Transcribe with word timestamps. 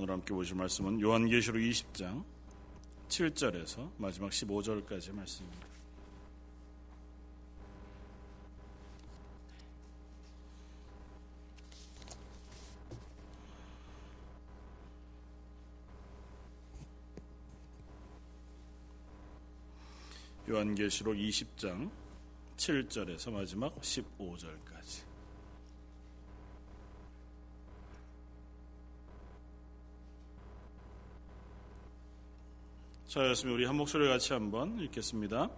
오늘 0.00 0.14
함께 0.14 0.32
보실 0.32 0.54
말씀은 0.54 1.00
요한계시록 1.00 1.60
20장 1.60 2.22
7절에서 3.08 3.90
마지막 3.98 4.30
15절까지 4.30 5.12
말씀입니다. 5.12 5.66
요한계시록 20.48 21.16
20장 21.16 21.90
7절에서 22.56 23.32
마지막 23.32 23.74
15절까지 23.80 25.07
자였으면 33.08 33.54
우리 33.54 33.64
한 33.64 33.74
목소리 33.74 34.06
같이 34.06 34.34
한번 34.34 34.78
읽겠습니다. 34.80 35.48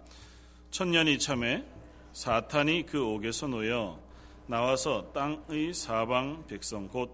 천년이 0.69 1.19
참에 1.19 1.65
사탄이 2.13 2.85
그 2.85 3.05
옥에서 3.05 3.47
놓여 3.47 3.99
나와서 4.47 5.11
땅의 5.11 5.73
사방 5.73 6.47
백성 6.47 6.87
곧 6.87 7.13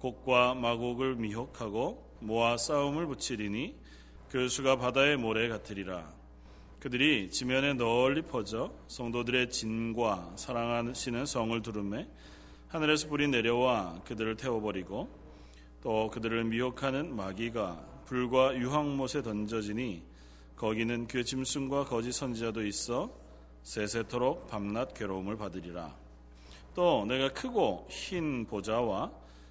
곡과 0.00 0.54
마곡을 0.54 1.14
미혹하고 1.14 2.04
모아 2.18 2.56
싸움을 2.56 3.06
붙이리니 3.06 3.76
그 4.28 4.48
수가 4.48 4.76
바다의 4.76 5.18
모래 5.18 5.46
같으리라. 5.46 6.12
그들이 6.80 7.30
지면에 7.30 7.74
널리 7.74 8.22
퍼져 8.22 8.72
성도들의 8.88 9.50
진과 9.50 10.32
사랑하시는 10.34 11.26
성을 11.26 11.62
두름매 11.62 12.08
하늘에서 12.66 13.06
불이 13.06 13.28
내려와 13.28 14.02
그들을 14.04 14.34
태워버리고 14.36 15.08
또 15.80 16.10
그들을 16.10 16.42
미혹하는 16.42 17.14
마귀가 17.14 17.95
불과 18.06 18.56
유황못에 18.56 19.22
던져지니 19.22 20.02
거기는 20.54 21.06
그 21.06 21.24
짐승과 21.24 21.84
거짓 21.84 22.12
선지자도 22.12 22.64
있어 22.66 23.10
세세토록 23.62 24.46
밤낮 24.48 24.94
괴로움을 24.94 25.36
받으리라. 25.36 25.94
또 26.74 27.04
내가 27.06 27.32
크고 27.32 27.86
흰 27.90 28.46
보좌와 28.46 29.10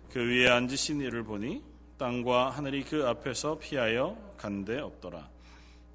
그 0.10 0.20
위에 0.20 0.50
앉으신 0.50 1.02
이를 1.02 1.24
보니 1.24 1.62
땅과 1.98 2.52
하늘이 2.52 2.84
그 2.84 3.06
앞에서 3.06 3.58
피하여 3.58 4.18
간데 4.38 4.80
없더라. 4.80 5.30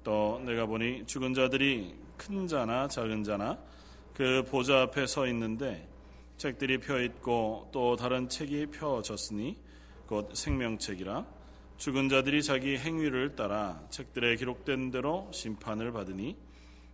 또 0.03 0.41
내가 0.45 0.65
보니 0.65 1.05
죽은 1.07 1.33
자들이 1.33 1.95
큰 2.15 2.47
자나 2.47 2.87
작은 2.87 3.23
자나 3.23 3.57
그 4.13 4.43
보좌 4.49 4.83
앞에 4.83 5.07
서 5.07 5.25
있는데 5.27 5.87
책들이 6.37 6.79
펴 6.79 7.01
있고 7.01 7.69
또 7.71 7.95
다른 7.95 8.29
책이 8.29 8.67
펴졌으니 8.67 9.57
곧 10.05 10.35
생명책이라 10.35 11.40
죽은 11.81 12.09
자들이 12.09 12.43
자기 12.43 12.77
행위를 12.77 13.35
따라 13.35 13.81
책들에 13.89 14.35
기록된 14.35 14.91
대로 14.91 15.27
심판을 15.33 15.91
받으니 15.91 16.37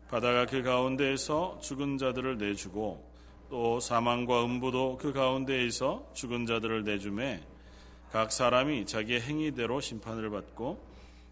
바다가 0.08 0.46
그 0.46 0.64
가운데에서 0.64 1.60
죽은 1.62 1.98
자들을 1.98 2.38
내주고 2.38 3.06
또 3.50 3.82
사망과 3.82 4.46
음부도 4.46 4.96
그 4.96 5.12
가운데에서 5.12 6.10
죽은 6.14 6.46
자들을 6.46 6.86
내주매 6.86 7.42
각 8.14 8.32
사람이 8.32 8.86
자기의 8.86 9.20
행위대로 9.20 9.82
심판을 9.82 10.30
받고 10.30 10.82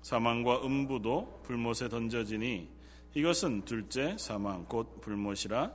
사망과 0.02 0.66
음부도 0.66 1.44
불못에 1.46 1.88
던져지니 1.88 2.68
이것은 3.14 3.64
둘째 3.64 4.18
사망 4.20 4.66
곧 4.66 5.00
불못이라 5.00 5.72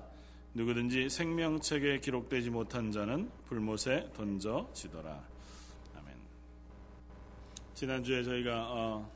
누구든지 0.53 1.09
생명책에 1.09 2.01
기록되지 2.01 2.51
못한 2.51 2.93
자는 2.93 3.31
불못에 3.47 4.11
던져지더라. 4.13 5.30
지난주에 7.81 8.23
저희가 8.23 8.67
어, 8.71 9.11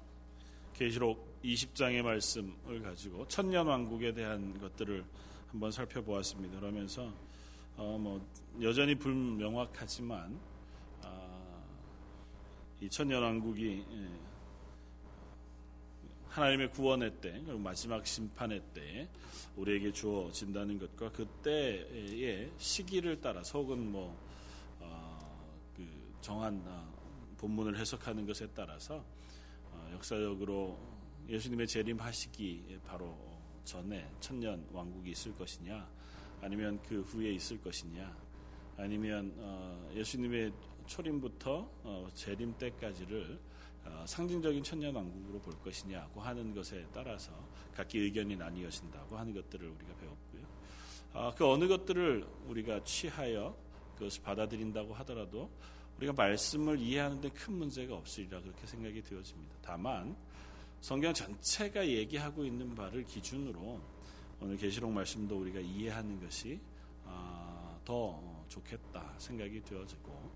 계시록 0.72 1.38
20장의 1.44 2.00
말씀을 2.00 2.80
가지고 2.82 3.28
천년 3.28 3.66
왕국에 3.66 4.14
대한 4.14 4.58
것들을 4.58 5.04
한번 5.48 5.70
살펴보았습니다. 5.70 6.60
그러면서 6.60 7.12
어, 7.76 7.98
뭐 8.00 8.26
여전히 8.62 8.94
불명확하지만 8.94 10.40
어, 11.02 11.62
이 12.80 12.88
천년 12.88 13.22
왕국이 13.22 13.84
예, 13.86 14.08
하나님의 16.30 16.70
구원의 16.70 17.20
때, 17.20 17.32
그리고 17.44 17.58
마지막 17.58 18.06
심판의 18.06 18.62
때 18.72 19.10
우리에게 19.56 19.92
주어진다는 19.92 20.78
것과 20.78 21.12
그때의 21.12 22.50
시기를 22.56 23.20
따라서 23.20 23.58
혹은 23.58 23.92
뭐 23.92 24.18
어, 24.80 25.18
그 25.76 25.86
정한 26.22 26.62
어, 26.64 26.93
본문을 27.44 27.76
해석하는 27.76 28.24
것에 28.24 28.48
따라서 28.54 29.04
어, 29.70 29.90
역사적으로 29.92 30.78
예수님의 31.28 31.66
재림하시기 31.66 32.80
바로 32.86 33.14
전에 33.64 34.10
천년 34.18 34.66
왕국이 34.72 35.10
있을 35.10 35.36
것이냐, 35.36 35.86
아니면 36.40 36.80
그 36.88 37.02
후에 37.02 37.32
있을 37.32 37.60
것이냐, 37.60 38.16
아니면 38.78 39.34
어, 39.36 39.90
예수님의 39.94 40.54
초림부터 40.86 41.70
어, 41.82 42.08
재림 42.14 42.56
때까지를 42.56 43.38
어, 43.84 44.04
상징적인 44.06 44.62
천년 44.62 44.94
왕국으로 44.94 45.38
볼 45.40 45.52
것이냐고 45.60 46.22
하는 46.22 46.54
것에 46.54 46.86
따라서 46.94 47.30
각기 47.74 47.98
의견이 47.98 48.36
나뉘어진다고 48.36 49.18
하는 49.18 49.34
것들을 49.34 49.68
우리가 49.68 49.94
배웠고요. 49.96 50.46
아, 51.12 51.34
그 51.36 51.46
어느 51.46 51.68
것들을 51.68 52.26
우리가 52.46 52.82
취하여 52.84 53.54
그것을 53.96 54.22
받아들인다고 54.22 54.94
하더라도 54.94 55.50
우리가 55.98 56.12
말씀을 56.12 56.78
이해하는데 56.78 57.28
큰 57.30 57.54
문제가 57.54 57.94
없으리라 57.94 58.40
그렇게 58.40 58.66
생각이 58.66 59.02
되어집니다. 59.02 59.54
다만 59.62 60.16
성경 60.80 61.14
전체가 61.14 61.86
얘기하고 61.86 62.44
있는 62.44 62.74
바를 62.74 63.04
기준으로 63.04 63.80
오늘 64.40 64.56
계시록 64.56 64.90
말씀도 64.90 65.38
우리가 65.38 65.60
이해하는 65.60 66.20
것이 66.20 66.60
아, 67.04 67.78
더 67.84 68.44
좋겠다 68.48 69.14
생각이 69.18 69.62
되어지고 69.62 70.30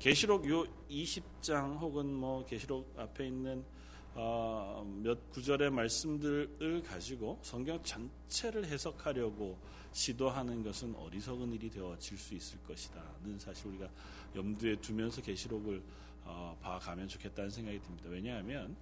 계시록 0.00 0.48
요 0.48 0.64
20장 0.90 1.78
혹은 1.78 2.12
뭐 2.12 2.44
계시록 2.44 2.92
앞에 2.98 3.26
있는 3.26 3.60
어, 3.60 3.64
몇 4.14 5.30
구절의 5.30 5.70
말씀들을 5.70 6.82
가지고 6.82 7.38
성경 7.42 7.82
전체를 7.82 8.64
해석하려고 8.66 9.58
시도하는 9.92 10.62
것은 10.62 10.94
어리석은 10.94 11.52
일이 11.52 11.70
되어질 11.70 12.18
수 12.18 12.34
있을 12.34 12.58
것이다는 12.64 13.38
사실 13.38 13.68
우리가 13.68 13.88
염두에 14.34 14.76
두면서 14.76 15.22
계시록을 15.22 15.82
어, 16.24 16.56
봐가면 16.62 17.06
좋겠다는 17.06 17.50
생각이 17.50 17.80
듭니다. 17.80 18.08
왜냐하면 18.08 18.74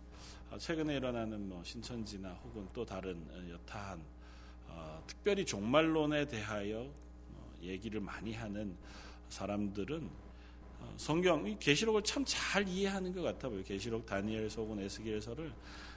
어, 0.51 0.57
최근에 0.59 0.97
일어나는 0.97 1.49
뭐 1.49 1.63
신천지나 1.65 2.31
혹은 2.45 2.69
또 2.73 2.85
다른 2.85 3.27
여타한 3.51 4.01
어, 4.69 5.03
특별히 5.07 5.45
종말론에 5.45 6.27
대하여 6.27 6.83
어, 6.83 7.53
얘기를 7.63 8.01
많이 8.01 8.33
하는 8.33 8.77
사람들은 9.29 10.09
성경 10.97 11.59
계시록을 11.59 12.03
참 12.03 12.25
잘 12.25 12.67
이해하는 12.69 13.13
것 13.13 13.23
같아 13.23 13.49
보여요. 13.49 13.63
계시록 13.65 14.07
다니엘서 14.07 14.63
혹은 14.63 14.81
에스겔서를 14.81 15.53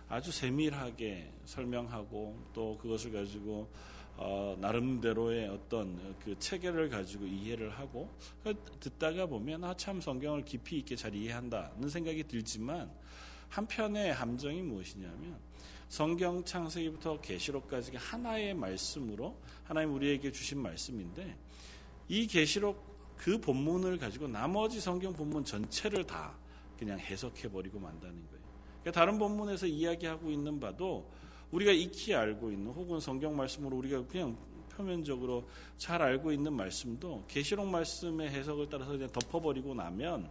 아주 0.10 0.32
세밀하게 0.32 1.32
설명하고 1.46 2.38
또 2.54 2.78
그것을 2.78 3.12
가지고 3.12 3.70
어, 4.18 4.56
나름대로의 4.62 5.50
어떤 5.50 6.16
그 6.24 6.38
체계를 6.40 6.90
가지고 6.90 7.26
이해를 7.26 7.70
하고 7.72 8.10
듣다가 8.80 9.26
보면 9.26 9.64
아 9.64 9.74
참 9.76 10.00
성경을 10.00 10.46
깊이 10.46 10.78
있게 10.80 10.96
잘 10.96 11.14
이해한다는 11.14 11.90
생각이 11.90 12.24
들지만 12.24 12.90
한편의 13.50 14.14
함정이 14.14 14.62
무엇이냐면 14.62 15.38
성경 15.90 16.44
창세기부터 16.44 17.20
계시록까지가 17.22 18.00
하나의 18.00 18.54
말씀으로 18.54 19.38
하나님 19.64 19.94
우리에게 19.94 20.32
주신 20.32 20.60
말씀인데 20.60 21.38
이 22.08 22.26
계시록 22.28 22.95
그 23.18 23.40
본문을 23.40 23.98
가지고 23.98 24.28
나머지 24.28 24.80
성경 24.80 25.14
본문 25.14 25.44
전체를 25.46 26.06
다 26.06 26.36
그냥 26.78 27.00
해석해 27.00 27.50
버리고 27.50 27.80
만다는 27.80 28.16
거예요. 28.16 28.46
그러니까 28.82 28.92
다른 28.92 29.18
본문에서 29.18 29.68
이야기하고 29.68 30.30
있는 30.30 30.60
바도 30.60 31.10
우리가 31.52 31.72
익히 31.72 32.14
알고 32.14 32.52
있는 32.52 32.72
혹은 32.72 33.00
성경 33.00 33.36
말씀으로 33.36 33.78
우리가 33.78 34.06
그냥 34.08 34.38
표면적으로 34.70 35.48
잘 35.78 36.02
알고 36.02 36.32
있는 36.32 36.54
말씀도 36.54 37.26
계시록 37.28 37.68
말씀의 37.68 38.30
해석을 38.30 38.68
따라서 38.70 38.92
그냥 38.92 39.10
덮어버리고 39.10 39.74
나면 39.74 40.30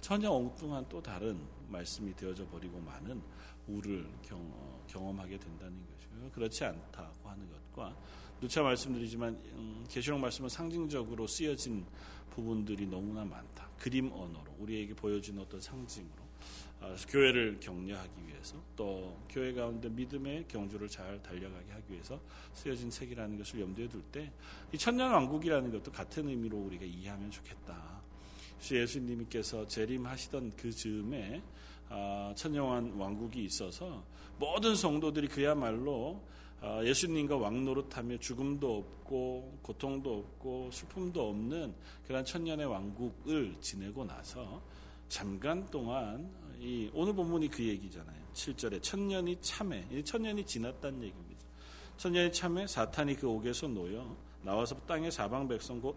전혀 0.00 0.30
엉뚱한 0.30 0.86
또 0.88 1.02
다른 1.02 1.38
말씀이 1.68 2.14
되어져 2.16 2.46
버리고 2.46 2.80
많은 2.80 3.20
우를 3.68 4.08
경험하게 4.88 5.38
된다는 5.38 5.76
거죠. 5.86 6.30
그렇지 6.32 6.64
않다고 6.64 7.28
하는 7.28 7.46
것과 7.50 7.94
누차 8.40 8.62
말씀드리지만 8.62 9.40
음, 9.52 9.84
계시록 9.88 10.18
말씀은 10.18 10.48
상징적으로 10.48 11.26
쓰여진 11.26 11.84
부분들이 12.34 12.86
너무나 12.86 13.24
많다. 13.24 13.68
그림 13.78 14.10
언어로 14.12 14.54
우리에게 14.58 14.94
보여주는 14.94 15.40
어떤 15.40 15.60
상징으로 15.60 16.22
아, 16.80 16.96
교회를 17.08 17.58
격려하기 17.60 18.26
위해서 18.26 18.56
또 18.74 19.16
교회 19.28 19.52
가운데 19.52 19.88
믿음의 19.88 20.46
경주를 20.48 20.88
잘 20.88 21.22
달려가게 21.22 21.70
하기 21.72 21.92
위해서 21.92 22.20
쓰여진 22.54 22.90
책이라는 22.90 23.38
것을 23.38 23.60
염두에 23.60 23.88
둘 23.88 24.02
때 24.10 24.30
이 24.72 24.78
천년 24.78 25.12
왕국이라는 25.12 25.70
것도 25.70 25.92
같은 25.92 26.28
의미로 26.28 26.56
우리가 26.58 26.84
이해하면 26.84 27.30
좋겠다. 27.30 28.00
주 28.60 28.76
예수님께서 28.80 29.66
재림하시던 29.68 30.52
그 30.56 30.70
즈음에 30.72 31.42
아, 31.88 32.32
천영한 32.36 32.92
왕국이 32.94 33.44
있어서 33.44 34.02
모든 34.38 34.74
성도들이 34.74 35.28
그야말로 35.28 36.22
아, 36.26 36.32
예수님과 36.84 37.36
왕노릇하며 37.36 38.18
죽음도 38.18 38.78
없고 38.78 39.58
고통도 39.62 40.18
없고 40.18 40.70
슬픔도 40.70 41.28
없는 41.30 41.74
그런 42.06 42.24
천년의 42.24 42.66
왕국을 42.66 43.56
지내고 43.60 44.04
나서 44.04 44.62
잠깐 45.08 45.66
동안 45.70 46.30
이 46.58 46.88
오늘 46.94 47.12
본문이 47.14 47.48
그 47.48 47.64
얘기잖아요. 47.64 48.22
7절에 48.32 48.82
천년이 48.82 49.40
참해. 49.40 50.02
천년이 50.04 50.46
지났다는 50.46 51.02
얘기입니다. 51.02 51.42
천년이 51.96 52.32
참해 52.32 52.66
사탄이 52.66 53.16
그 53.16 53.28
옥에서 53.28 53.66
놓여 53.66 54.16
나와서 54.42 54.74
땅의 54.86 55.10
사방 55.10 55.48
백성 55.48 55.80
곧 55.80 55.96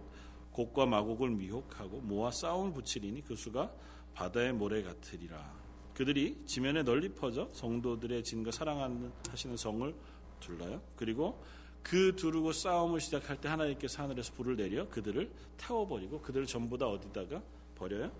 곡과 0.51 0.85
마곡을 0.85 1.29
미혹하고 1.29 2.01
모아 2.01 2.31
싸움을 2.31 2.73
붙이리니 2.73 3.23
그 3.23 3.35
수가 3.35 3.71
바다의 4.13 4.53
모래 4.53 4.81
같으리라. 4.81 5.53
그들이 5.93 6.43
지면에 6.45 6.83
널리 6.83 7.09
퍼져 7.09 7.49
성도들의 7.53 8.23
진과 8.23 8.51
사랑하는 8.51 9.11
하시는 9.29 9.55
성을 9.55 9.95
둘러요. 10.39 10.81
그리고 10.95 11.43
그 11.83 12.15
두르고 12.15 12.51
싸움을 12.51 12.99
시작할 12.99 13.39
때 13.39 13.47
하나님께서 13.47 14.03
하늘에서 14.03 14.33
불을 14.33 14.55
내려 14.55 14.89
그들을 14.89 15.31
태워버리고 15.57 16.21
그들을 16.21 16.45
전부 16.47 16.77
다 16.77 16.87
어디다가 16.87 17.41
버려요? 17.75 18.11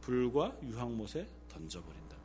불과 0.00 0.56
유황못에 0.62 1.26
던져버린다. 1.48 2.16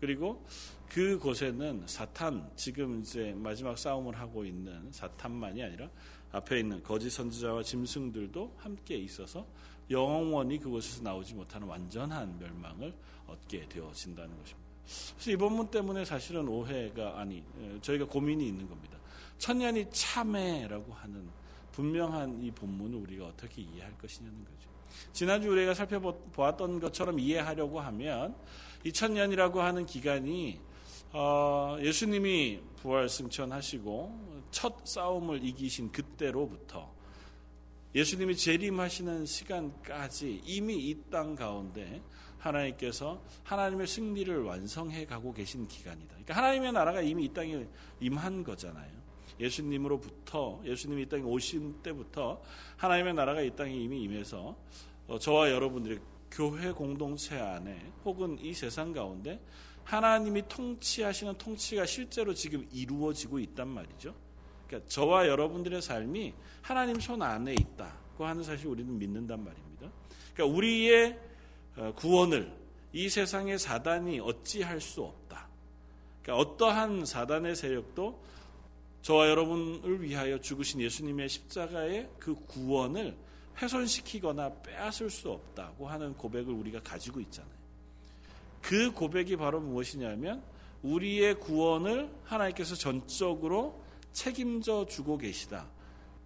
그리고 0.00 0.44
그곳에는 0.88 1.84
사탄 1.86 2.48
지금 2.54 3.00
이제 3.00 3.34
마지막 3.36 3.76
싸움을 3.76 4.16
하고 4.16 4.44
있는 4.44 4.90
사탄만이 4.92 5.62
아니라 5.62 5.90
앞에 6.30 6.60
있는 6.60 6.82
거짓 6.82 7.10
선지자와 7.10 7.62
짐승들도 7.62 8.54
함께 8.58 8.96
있어서 8.96 9.46
영원히 9.90 10.58
그곳에서 10.58 11.02
나오지 11.02 11.34
못하는 11.34 11.66
완전한 11.66 12.38
멸망을 12.38 12.94
얻게 13.26 13.68
되어진다는 13.68 14.38
것입니다. 14.38 14.67
그래서 15.14 15.30
이 15.30 15.36
본문 15.36 15.70
때문에 15.70 16.04
사실은 16.04 16.48
오해가 16.48 17.18
아니 17.18 17.42
저희가 17.82 18.06
고민이 18.06 18.46
있는 18.46 18.68
겁니다. 18.68 18.98
천년이 19.38 19.86
참회라고 19.90 20.92
하는 20.92 21.28
분명한 21.72 22.42
이 22.42 22.50
본문을 22.50 22.98
우리가 22.98 23.26
어떻게 23.26 23.62
이해할 23.62 23.96
것이냐는 23.98 24.44
거죠. 24.44 24.68
지난주 25.12 25.50
우리가 25.50 25.74
살펴보았던 25.74 26.80
것처럼 26.80 27.20
이해하려고 27.20 27.80
하면 27.80 28.34
이 28.84 28.92
천년이라고 28.92 29.60
하는 29.60 29.86
기간이 29.86 30.58
어, 31.12 31.76
예수님이 31.80 32.60
부활 32.76 33.08
승천하시고 33.08 34.46
첫 34.50 34.86
싸움을 34.86 35.44
이기신 35.44 35.92
그때로부터 35.92 36.92
예수님이 37.94 38.36
재림하시는 38.36 39.24
시간까지 39.24 40.42
이미 40.44 40.90
이 40.90 41.10
땅 41.10 41.34
가운데 41.34 42.02
하나님께서 42.38 43.22
하나님의 43.44 43.86
승리를 43.86 44.42
완성해 44.42 45.06
가고 45.06 45.32
계신 45.32 45.66
기간이다. 45.66 46.08
그러니까 46.08 46.36
하나님의 46.36 46.72
나라가 46.72 47.00
이미 47.00 47.24
이 47.24 47.28
땅에 47.32 47.66
임한 48.00 48.44
거잖아요. 48.44 48.98
예수님으로부터 49.40 50.60
예수님이 50.64 51.02
이 51.02 51.06
땅에 51.06 51.22
오신 51.22 51.82
때부터 51.82 52.42
하나님의 52.76 53.14
나라가 53.14 53.40
이 53.40 53.54
땅에 53.54 53.72
이미 53.72 54.02
임해서 54.02 54.56
어, 55.06 55.18
저와 55.18 55.50
여러분들의 55.50 56.00
교회 56.30 56.72
공동체 56.72 57.38
안에 57.38 57.92
혹은 58.04 58.38
이 58.40 58.52
세상 58.52 58.92
가운데 58.92 59.40
하나님이 59.84 60.42
통치하시는 60.48 61.38
통치가 61.38 61.86
실제로 61.86 62.34
지금 62.34 62.68
이루어지고 62.72 63.38
있단 63.38 63.68
말이죠. 63.68 64.14
그러니까 64.66 64.88
저와 64.90 65.28
여러분들의 65.28 65.80
삶이 65.80 66.34
하나님 66.60 67.00
손 67.00 67.22
안에 67.22 67.54
있다고 67.54 68.26
하는 68.26 68.42
사실 68.42 68.66
우리는 68.66 68.98
믿는단 68.98 69.42
말입니다. 69.42 69.90
그러니까 70.34 70.56
우리의 70.56 71.12
어, 71.12 71.27
구원을 71.96 72.52
이 72.92 73.08
세상의 73.08 73.58
사단이 73.58 74.20
어찌할 74.20 74.80
수 74.80 75.02
없다. 75.02 75.48
그러니까 76.22 76.42
어떠한 76.42 77.04
사단의 77.04 77.56
세력도 77.56 78.22
저와 79.02 79.28
여러분을 79.28 80.02
위하여 80.02 80.40
죽으신 80.40 80.80
예수님의 80.80 81.28
십자가의 81.28 82.10
그 82.18 82.34
구원을 82.34 83.16
훼손시키거나 83.60 84.62
빼앗을 84.62 85.10
수 85.10 85.30
없다고 85.30 85.88
하는 85.88 86.14
고백을 86.14 86.52
우리가 86.52 86.80
가지고 86.82 87.20
있잖아요. 87.20 87.58
그 88.60 88.92
고백이 88.92 89.36
바로 89.36 89.60
무엇이냐면 89.60 90.42
우리의 90.82 91.40
구원을 91.40 92.10
하나님께서 92.24 92.74
전적으로 92.74 93.82
책임져 94.12 94.86
주고 94.86 95.18
계시다. 95.18 95.66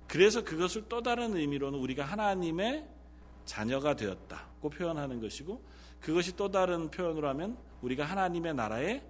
그래서 0.09 0.43
그것을 0.45 0.87
또 0.89 1.03
다른 1.03 1.37
의미로는 1.37 1.79
우리가 1.79 2.05
하나님의 2.05 2.87
자녀가 3.45 3.97
되었다 3.97 4.52
고 4.63 4.71
표현하는 4.71 5.21
것이고 5.21 5.61
그것이 6.01 6.37
또 6.37 6.51
다른 6.51 6.91
표현으로 6.91 7.29
하면 7.29 7.59
우리가 7.83 8.05
하나님의 8.05 8.55
나라의 8.55 9.03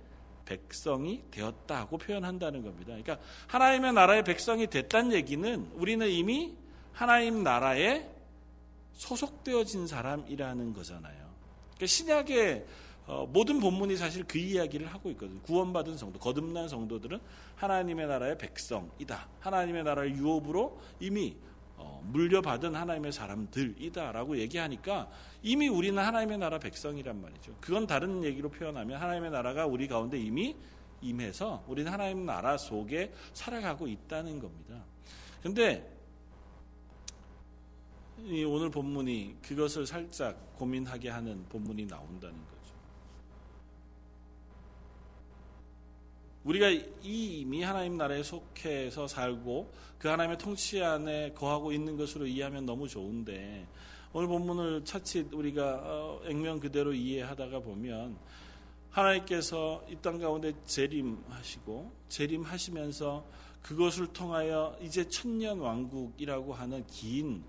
백성이 0.45 1.23
되었다고 1.31 1.99
표현한다는 1.99 2.63
겁니다. 2.63 2.87
그러니까 2.87 3.19
하나님의 3.47 3.93
나라의 3.93 4.25
백성이 4.25 4.67
됐다는 4.67 5.13
얘기는 5.13 5.71
우리는 5.75 6.09
이미 6.09 6.57
하나님 6.93 7.43
나라에 7.43 8.09
소속되어진 8.95 9.87
사람이라는 9.87 10.73
거잖아요. 10.73 11.31
그러니까 11.77 11.87
신약의 11.87 12.67
어, 13.07 13.27
모든 13.27 13.59
본문이 13.59 13.97
사실 13.97 14.25
그 14.25 14.39
이야기를 14.39 14.87
하고 14.87 15.11
있거든요. 15.11 15.41
구원받은 15.43 15.97
성도, 15.97 16.19
거듭난 16.21 16.69
성도들은 16.69 17.19
하나님의 17.57 18.07
나라의 18.07 18.39
백성이다. 18.39 19.29
하나님의 19.41 19.83
나라의 19.83 20.13
유업으로 20.13 20.81
이미 21.01 21.37
어, 21.37 21.52
물려받은 22.05 22.75
하나님의 22.75 23.13
사람들이다라고 23.13 24.39
얘기하니까 24.39 25.11
이미 25.43 25.69
우리는 25.69 26.03
하나님의 26.03 26.39
나라 26.39 26.59
백성이란 26.59 27.21
말이죠. 27.21 27.57
그건 27.61 27.87
다른 27.87 28.23
얘기로 28.25 28.51
표현하면 28.51 29.01
하나님의 29.01 29.31
나라가 29.31 29.67
우리 29.67 29.89
가운데 29.89 30.19
이미 30.19 30.57
임해서 31.01 31.65
우리는 31.67 31.91
하나님 31.91 32.25
나라 32.25 32.57
속에 32.57 33.13
살아가고 33.33 33.89
있다는 33.89 34.39
겁니다. 34.39 34.85
근데 35.43 35.91
오늘 38.47 38.71
본문이 38.71 39.39
그것을 39.43 39.85
살짝 39.85 40.57
고민하게 40.57 41.09
하는 41.09 41.45
본문이 41.49 41.87
나온다는 41.87 42.37
거죠. 42.47 42.62
우리가 46.45 46.69
이미 47.03 47.63
하나님 47.63 47.97
나라에 47.97 48.23
속해서 48.23 49.07
살고 49.07 49.73
그 49.99 50.09
하나님의 50.09 50.39
통치 50.39 50.83
안에 50.83 51.33
거하고 51.33 51.73
있는 51.73 51.97
것으로 51.97 52.27
이해하면 52.27 52.67
너무 52.67 52.89
좋은데 52.89 53.67
오늘 54.13 54.29
본문을 54.29 54.85
차칫 54.85 55.33
우리가 55.33 55.81
어, 55.85 56.21
액면 56.27 56.61
그대로 56.61 56.93
이해하다가 56.93 57.61
보면 57.61 58.17
하나님께서 58.91 59.85
이 59.89 59.97
땅 60.03 60.19
가운데 60.19 60.53
재림하시고 60.67 61.93
재림하시면서 62.09 63.25
그것을 63.63 64.09
통하여 64.09 64.77
이제 64.83 65.09
천년 65.09 65.61
왕국이라고 65.61 66.53
하는 66.53 66.85
긴 66.89 67.43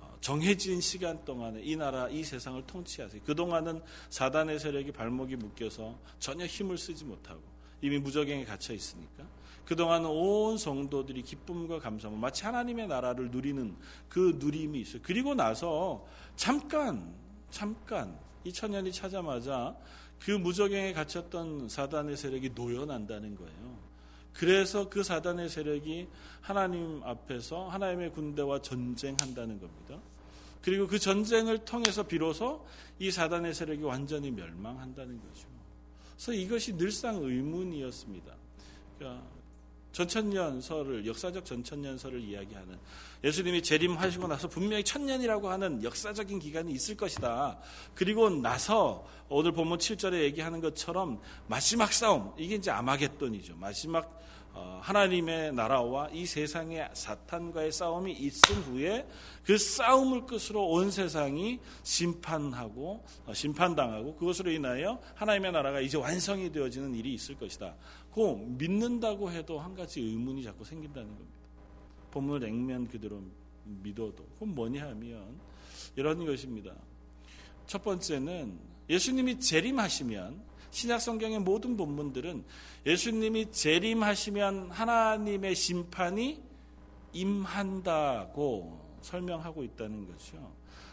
어, 0.00 0.14
정해진 0.20 0.80
시간 0.80 1.24
동안에 1.24 1.62
이 1.62 1.76
나라, 1.76 2.08
이 2.08 2.22
세상을 2.24 2.66
통치하세요. 2.66 3.22
그동안은 3.22 3.80
사단의 4.10 4.58
세력이 4.58 4.92
발목이 4.92 5.36
묶여서 5.36 5.96
전혀 6.18 6.44
힘을 6.44 6.76
쓰지 6.76 7.04
못하고 7.04 7.49
이미 7.82 7.98
무적행에 7.98 8.44
갇혀 8.44 8.74
있으니까 8.74 9.24
그동안 9.64 10.04
온 10.04 10.58
성도들이 10.58 11.22
기쁨과 11.22 11.78
감사함 11.78 12.18
마치 12.18 12.44
하나님의 12.44 12.88
나라를 12.88 13.30
누리는 13.30 13.76
그 14.08 14.36
누림이 14.38 14.80
있어요. 14.80 15.00
그리고 15.04 15.34
나서 15.34 16.04
잠깐 16.34 17.14
잠깐 17.50 18.18
이 18.44 18.52
천년이 18.52 18.92
차자마자 18.92 19.76
그 20.18 20.32
무적행에 20.32 20.92
갇혔던 20.92 21.68
사단의 21.68 22.16
세력이 22.16 22.50
노연한다는 22.54 23.36
거예요. 23.36 23.78
그래서 24.32 24.88
그 24.88 25.02
사단의 25.02 25.48
세력이 25.48 26.08
하나님 26.40 27.02
앞에서 27.04 27.68
하나님의 27.68 28.12
군대와 28.12 28.62
전쟁한다는 28.62 29.60
겁니다. 29.60 30.00
그리고 30.62 30.86
그 30.86 30.98
전쟁을 30.98 31.64
통해서 31.64 32.02
비로소 32.02 32.66
이 32.98 33.10
사단의 33.10 33.54
세력이 33.54 33.82
완전히 33.82 34.30
멸망한다는 34.30 35.20
거죠. 35.20 35.49
그래서 36.20 36.34
이것이 36.34 36.76
늘상 36.76 37.16
의문이었습니다. 37.16 38.34
그러니까 38.98 39.24
전천년설을 39.92 41.06
역사적 41.06 41.46
전천년설을 41.46 42.20
이야기하는 42.20 42.78
예수님이 43.24 43.62
재림하시고 43.62 44.28
나서 44.28 44.46
분명히 44.46 44.84
천년이라고 44.84 45.48
하는 45.48 45.82
역사적인 45.82 46.38
기간이 46.38 46.72
있을 46.72 46.94
것이다. 46.94 47.58
그리고 47.94 48.28
나서 48.28 49.08
오늘 49.30 49.52
본문 49.52 49.78
7절에 49.78 50.20
얘기하는 50.24 50.60
것처럼 50.60 51.22
마지막 51.46 51.90
싸움 51.90 52.34
이게 52.36 52.56
이제 52.56 52.70
아마겟돈이죠. 52.70 53.56
마지막 53.56 54.04
어, 54.04 54.20
하나님의 54.80 55.52
나라와 55.52 56.08
이 56.10 56.26
세상의 56.26 56.90
사탄과의 56.92 57.72
싸움이 57.72 58.12
있은 58.12 58.56
후에 58.62 59.06
그 59.44 59.56
싸움을 59.58 60.26
끝으로 60.26 60.68
온 60.68 60.90
세상이 60.90 61.60
심판하고 61.82 63.04
어, 63.26 63.34
심판당하고 63.34 64.16
그것으로 64.16 64.50
인하여 64.50 65.00
하나님의 65.14 65.52
나라가 65.52 65.80
이제 65.80 65.96
완성이 65.96 66.50
되어지는 66.50 66.94
일이 66.94 67.14
있을 67.14 67.36
것이다. 67.36 67.74
그 68.12 68.20
믿는다고 68.58 69.30
해도 69.30 69.58
한 69.58 69.74
가지 69.74 70.00
의문이 70.00 70.42
자꾸 70.42 70.64
생긴다는 70.64 71.08
겁니다. 71.08 71.40
본문을 72.10 72.40
냉면 72.40 72.88
그대로 72.88 73.22
믿어도 73.64 74.24
그건 74.34 74.54
뭐냐 74.54 74.88
하면 74.88 75.38
이런 75.96 76.24
것입니다. 76.24 76.74
첫 77.66 77.82
번째는 77.84 78.58
예수님이 78.88 79.38
재림하시면 79.38 80.49
신약 80.70 81.00
성경의 81.00 81.40
모든 81.40 81.76
본문들은 81.76 82.44
예수님이 82.86 83.50
재림하시면 83.50 84.70
하나님의 84.70 85.54
심판이 85.54 86.40
임한다고 87.12 88.80
설명하고 89.02 89.64
있다는 89.64 90.06
거죠. 90.06 90.52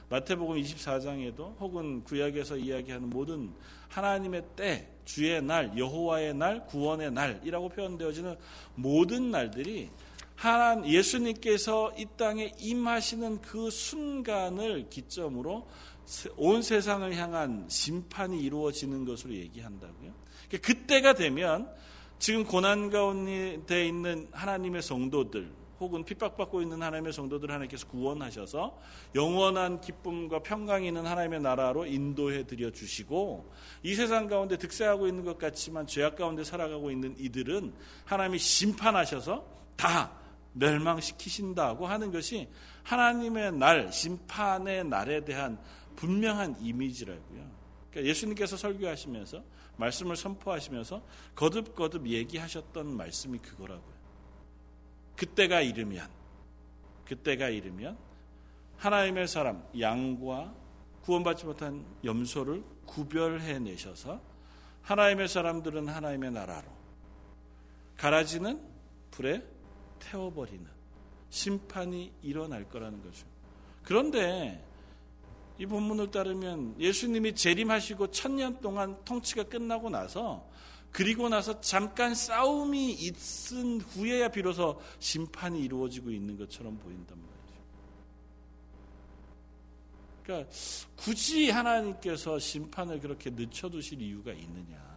마태복음 0.10 0.62
24장에도 0.62 1.60
혹은 1.60 2.04
구약에서 2.04 2.58
이야기하는 2.58 3.10
모든 3.10 3.54
하나님의 3.90 4.44
때, 4.56 4.90
주의 5.06 5.42
날, 5.42 5.78
여호와의 5.78 6.34
날, 6.34 6.66
구원의 6.66 7.12
날이라고 7.12 7.70
표현되어지는 7.70 8.36
모든 8.76 9.32
날들이 9.32 9.90
하나 10.36 10.86
예수님께서 10.86 11.94
이 11.98 12.06
땅에 12.16 12.54
임하시는 12.60 13.42
그 13.42 13.70
순간을 13.70 14.90
기점으로 14.90 15.68
온 16.38 16.62
세상을 16.62 17.14
향한 17.16 17.66
심판이 17.68 18.42
이루어지는 18.42 19.06
것으로 19.06 19.34
얘기한다고요. 19.34 20.14
그러니까 20.48 20.68
그때가 20.68 21.14
되면 21.14 21.70
지금 22.20 22.46
고난 22.46 22.90
가운데 22.90 23.88
있는 23.88 24.28
하나님의 24.32 24.82
성도들 24.82 25.52
혹은 25.80 26.04
핍박받고 26.04 26.62
있는 26.62 26.82
하나님의 26.82 27.14
성도들 27.14 27.52
하나님께서 27.52 27.88
구원하셔서 27.88 28.80
영원한 29.14 29.80
기쁨과 29.80 30.40
평강이 30.40 30.88
있는 30.88 31.06
하나님의 31.06 31.42
나라로 31.42 31.86
인도해 31.86 32.48
드려 32.48 32.72
주시고 32.72 33.52
이 33.84 33.94
세상 33.94 34.28
가운데 34.28 34.58
득세하고 34.58 35.08
있는 35.08 35.24
것 35.24 35.38
같지만 35.38 35.86
죄악 35.86 36.16
가운데 36.16 36.44
살아가고 36.44 36.90
있는 36.90 37.16
이들은 37.20 37.74
하나님이 38.06 38.40
심판하셔서 38.40 39.46
다 39.76 40.12
멸망시키신다고 40.54 41.86
하는 41.86 42.12
것이 42.12 42.50
하나님의 42.82 43.54
날, 43.54 43.92
심판의 43.92 44.86
날에 44.86 45.24
대한 45.24 45.60
분명한 45.98 46.62
이미지라고요. 46.62 47.52
그러니까 47.90 48.10
예수님께서 48.10 48.56
설교하시면서 48.56 49.44
말씀을 49.76 50.16
선포하시면서 50.16 51.04
거듭거듭 51.36 52.08
얘기하셨던 52.08 52.96
말씀이 52.96 53.40
그거라고요. 53.40 53.98
그때가 55.16 55.62
이르면 55.62 56.08
그때가 57.06 57.50
이르면 57.50 57.98
하나님의 58.78 59.28
사람 59.28 59.68
양과 59.78 60.54
구원받지 61.02 61.46
못한 61.46 61.86
염소를 62.04 62.64
구별해 62.86 63.60
내셔서 63.60 64.22
하나님의 64.84 65.28
사람들은 65.28 65.88
하나님의 65.88 66.32
나라로 66.32 66.68
가라지는 67.98 68.62
불에 69.10 69.44
태워버리는 70.00 70.66
심판이 71.30 72.14
일어날 72.22 72.70
거라는 72.70 73.02
거죠. 73.02 73.26
그런데 73.84 74.64
이 75.60 75.66
본문을 75.66 76.12
따르면 76.12 76.76
예수님이 76.80 77.34
재림하시고 77.36 78.12
천년 78.12 78.60
동안 78.62 78.98
통치가 79.06 79.44
끝나고 79.44 79.90
나서 79.90 80.48
그리고 80.92 81.30
나서 81.30 81.60
잠깐 81.62 82.16
싸움이 82.16 82.92
있은 82.92 83.82
후에야 83.82 84.30
비로소 84.30 84.80
심판이 85.00 85.62
이루어지고 85.62 86.12
있는 86.12 86.38
것처럼 86.38 86.78
보인단 86.78 87.18
말이죠. 87.18 87.38
그러니까 90.24 90.50
굳이 90.96 91.50
하나님께서 91.50 92.40
심판을 92.40 93.00
그렇게 93.00 93.30
늦춰두실 93.30 94.02
이유가 94.02 94.32
있느냐. 94.34 94.88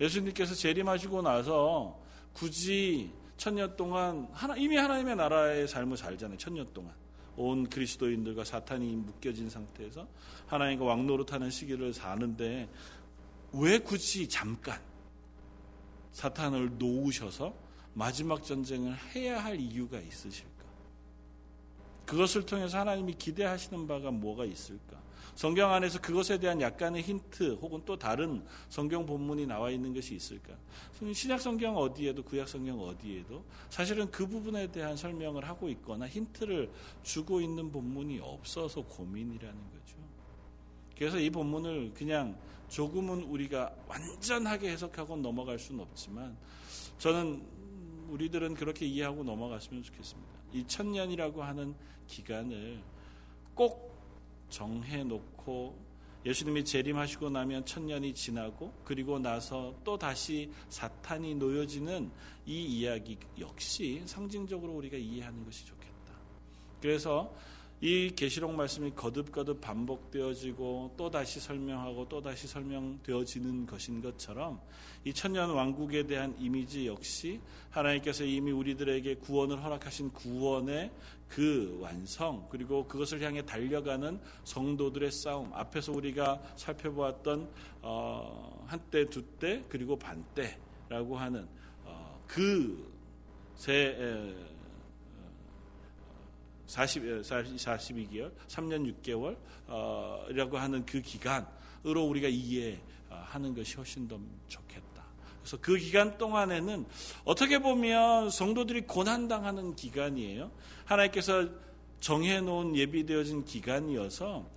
예수님께서 0.00 0.54
재림하시고 0.54 1.22
나서 1.22 2.00
굳이 2.32 3.10
천년 3.36 3.76
동안 3.76 4.28
하나, 4.32 4.56
이미 4.56 4.76
하나님의 4.76 5.16
나라의 5.16 5.68
삶을 5.68 5.96
살잖아요. 5.96 6.38
천년 6.38 6.72
동안. 6.72 7.01
온 7.36 7.68
그리스도인들과 7.68 8.44
사탄이 8.44 8.94
묶여진 8.96 9.48
상태에서 9.48 10.06
하나님과 10.46 10.84
왕노릇하는 10.84 11.50
시기를 11.50 11.94
사는데 11.94 12.68
왜 13.52 13.78
굳이 13.78 14.28
잠깐 14.28 14.80
사탄을 16.12 16.78
놓으셔서 16.78 17.54
마지막 17.94 18.44
전쟁을 18.44 18.96
해야 19.14 19.42
할 19.42 19.58
이유가 19.58 19.98
있으실까? 19.98 20.52
그것을 22.06 22.44
통해서 22.44 22.78
하나님이 22.78 23.14
기대하시는 23.14 23.86
바가 23.86 24.10
뭐가 24.10 24.44
있을까? 24.44 25.00
성경 25.34 25.72
안에서 25.72 26.00
그것에 26.00 26.38
대한 26.38 26.60
약간의 26.60 27.02
힌트 27.02 27.54
혹은 27.54 27.82
또 27.84 27.98
다른 27.98 28.44
성경 28.68 29.06
본문이 29.06 29.46
나와 29.46 29.70
있는 29.70 29.94
것이 29.94 30.14
있을까? 30.14 30.54
신약 31.12 31.40
성경 31.40 31.76
어디에도 31.76 32.22
구약 32.22 32.48
성경 32.48 32.80
어디에도 32.80 33.44
사실은 33.70 34.10
그 34.10 34.26
부분에 34.26 34.70
대한 34.70 34.96
설명을 34.96 35.48
하고 35.48 35.68
있거나 35.70 36.06
힌트를 36.06 36.70
주고 37.02 37.40
있는 37.40 37.72
본문이 37.72 38.20
없어서 38.20 38.82
고민이라는 38.82 39.54
거죠. 39.54 39.96
그래서 40.96 41.18
이 41.18 41.30
본문을 41.30 41.92
그냥 41.94 42.36
조금은 42.68 43.24
우리가 43.24 43.72
완전하게 43.88 44.70
해석하고 44.70 45.16
넘어갈 45.16 45.58
수는 45.58 45.80
없지만 45.80 46.36
저는 46.98 47.42
우리들은 48.08 48.54
그렇게 48.54 48.86
이해하고 48.86 49.24
넘어갔으면 49.24 49.82
좋겠습니다. 49.82 50.30
이 50.52 50.66
천년이라고 50.66 51.42
하는 51.42 51.74
기간을 52.06 52.80
꼭 53.54 53.91
정해놓고 54.52 55.92
예수님이 56.24 56.64
재림하시고 56.64 57.30
나면 57.30 57.64
천년이 57.64 58.14
지나고 58.14 58.72
그리고 58.84 59.18
나서 59.18 59.74
또 59.82 59.98
다시 59.98 60.52
사탄이 60.68 61.34
놓여지는 61.34 62.12
이 62.46 62.62
이야기 62.64 63.18
역시 63.40 64.02
상징적으로 64.06 64.72
우리가 64.74 64.96
이해하는 64.96 65.44
것이 65.44 65.66
좋겠다. 65.66 65.92
그래서 66.80 67.34
이 67.84 68.12
계시록 68.14 68.54
말씀이 68.54 68.92
거듭거듭 68.94 69.60
반복되어지고 69.60 70.94
또 70.96 71.10
다시 71.10 71.40
설명하고 71.40 72.08
또 72.08 72.22
다시 72.22 72.46
설명되어지는 72.46 73.66
것인 73.66 74.00
것처럼 74.00 74.60
이 75.04 75.12
천년 75.12 75.50
왕국에 75.50 76.06
대한 76.06 76.32
이미지 76.38 76.86
역시 76.86 77.40
하나님께서 77.70 78.22
이미 78.22 78.52
우리들에게 78.52 79.16
구원을 79.16 79.64
허락하신 79.64 80.12
구원의 80.12 80.92
그 81.28 81.76
완성 81.80 82.46
그리고 82.50 82.86
그것을 82.86 83.20
향해 83.20 83.44
달려가는 83.44 84.20
성도들의 84.44 85.10
싸움 85.10 85.52
앞에서 85.52 85.90
우리가 85.90 86.40
살펴보았던 86.54 87.50
어, 87.80 88.64
한때 88.68 89.10
두 89.10 89.22
때 89.40 89.64
그리고 89.68 89.98
반때라고 89.98 91.16
하는 91.16 91.48
어, 91.84 92.22
그세 92.28 93.96
40, 96.72 97.22
42개월, 97.22 98.32
3년 98.48 98.90
6개월이라고 99.68 100.54
하는 100.54 100.86
그 100.86 101.02
기간으로 101.02 102.02
우리가 102.08 102.28
이해하는 102.28 103.54
것이 103.54 103.76
훨씬 103.76 104.08
더 104.08 104.18
좋겠다. 104.48 105.04
그래서 105.42 105.58
그 105.60 105.76
기간 105.76 106.16
동안에는 106.16 106.86
어떻게 107.26 107.58
보면 107.58 108.30
성도들이 108.30 108.86
고난당하는 108.86 109.76
기간이에요. 109.76 110.50
하나님께서 110.86 111.46
정해놓은 112.00 112.74
예비되어진 112.74 113.44
기간이어서 113.44 114.48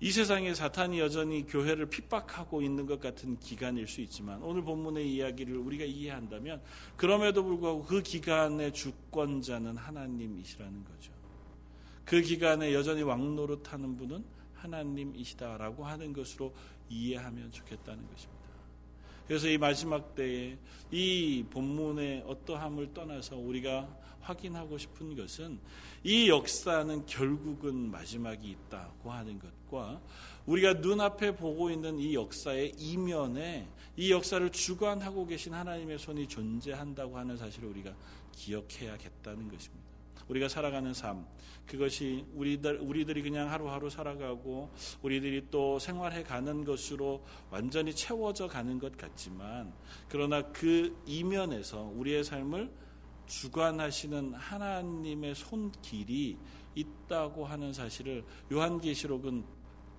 이 0.00 0.10
세상에 0.10 0.54
사탄이 0.54 0.98
여전히 0.98 1.44
교회를 1.44 1.86
핍박하고 1.90 2.62
있는 2.62 2.86
것 2.86 3.00
같은 3.00 3.38
기간일 3.38 3.86
수 3.86 4.00
있지만 4.00 4.42
오늘 4.42 4.62
본문의 4.62 5.12
이야기를 5.12 5.58
우리가 5.58 5.84
이해한다면 5.84 6.62
그럼에도 6.96 7.44
불구하고 7.44 7.84
그 7.84 8.02
기간의 8.02 8.72
주권자는 8.72 9.76
하나님이시라는 9.76 10.84
거죠. 10.84 11.17
그 12.08 12.22
기간에 12.22 12.72
여전히 12.72 13.02
왕노릇 13.02 13.70
하는 13.70 13.94
분은 13.98 14.24
하나님이시다라고 14.54 15.84
하는 15.84 16.14
것으로 16.14 16.54
이해하면 16.88 17.52
좋겠다는 17.52 18.08
것입니다. 18.08 18.48
그래서 19.26 19.46
이 19.46 19.58
마지막 19.58 20.14
때에 20.14 20.56
이 20.90 21.44
본문의 21.50 22.24
어떠함을 22.26 22.94
떠나서 22.94 23.36
우리가 23.36 23.94
확인하고 24.22 24.78
싶은 24.78 25.16
것은 25.16 25.60
이 26.02 26.30
역사는 26.30 27.04
결국은 27.04 27.90
마지막이 27.90 28.52
있다고 28.52 29.12
하는 29.12 29.38
것과 29.38 30.00
우리가 30.46 30.74
눈앞에 30.74 31.36
보고 31.36 31.70
있는 31.70 31.98
이 31.98 32.14
역사의 32.14 32.72
이면에 32.78 33.68
이 33.98 34.10
역사를 34.12 34.50
주관하고 34.50 35.26
계신 35.26 35.52
하나님의 35.52 35.98
손이 35.98 36.26
존재한다고 36.26 37.18
하는 37.18 37.36
사실을 37.36 37.68
우리가 37.68 37.94
기억해야겠다는 38.32 39.50
것입니다. 39.50 39.97
우리가 40.28 40.48
살아가는 40.48 40.92
삶, 40.94 41.26
그것이 41.66 42.24
우리들, 42.34 42.78
우리들이 42.78 43.22
그냥 43.22 43.50
하루하루 43.50 43.90
살아가고 43.90 44.70
우리들이 45.02 45.46
또 45.50 45.78
생활해 45.78 46.22
가는 46.22 46.64
것으로 46.64 47.24
완전히 47.50 47.94
채워져 47.94 48.46
가는 48.46 48.78
것 48.78 48.96
같지만 48.96 49.72
그러나 50.08 50.42
그 50.52 50.96
이면에서 51.06 51.82
우리의 51.94 52.24
삶을 52.24 52.70
주관하시는 53.26 54.34
하나님의 54.34 55.34
손길이 55.34 56.38
있다고 56.74 57.44
하는 57.44 57.72
사실을 57.72 58.24
요한계시록은 58.50 59.44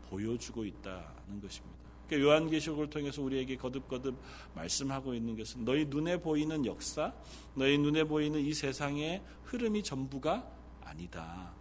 보여주고 0.09 0.65
있다는 0.65 1.39
것입니다. 1.41 1.78
요한계시록을 2.17 2.89
통해서 2.89 3.21
우리에게 3.21 3.57
거듭거듭 3.57 4.15
말씀하고 4.55 5.13
있는 5.13 5.37
것은 5.37 5.65
너희 5.65 5.85
눈에 5.85 6.17
보이는 6.17 6.65
역사, 6.65 7.13
너희 7.55 7.77
눈에 7.77 8.05
보이는 8.05 8.39
이 8.39 8.53
세상의 8.53 9.21
흐름이 9.43 9.83
전부가 9.83 10.49
아니다. 10.81 11.53